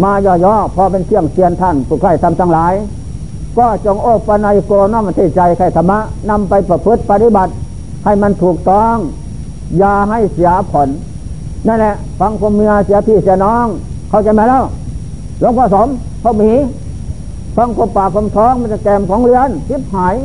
[0.04, 2.74] มาย่อๆพอเป็นเที่ยงเตียนท่านผู้ใครทำทั้งหลาย
[3.58, 6.00] ก็จงโอ้ปนัยโกน้อมที่ใจใครธรรมะ
[6.30, 7.52] นำไปประพฤติปฏิบัติ
[8.06, 8.96] ให้มันถูกต้อง
[9.78, 10.90] อย่าให้เสียผล
[11.68, 13.66] นั่นแหละ ฟังผมเมียเสียพี่เสียน้อง
[14.10, 14.64] เข้าใจไหมแล้ว
[15.40, 15.88] หลวงพ่อสม
[16.24, 16.52] พ่อหมี
[17.58, 20.16] ฟังผมปากผมท้องมันจะแกมของเรือนทิพหาย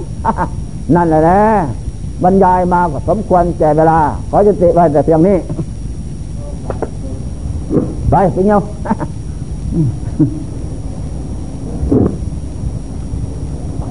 [0.95, 1.43] นั่นแหละแหละ
[2.23, 3.99] บรรยายมาก็สมควรแก่เวลา
[4.31, 5.37] ขอจะติไว้แต่เพียงนี้
[8.11, 8.61] ไปไปเงี้ยว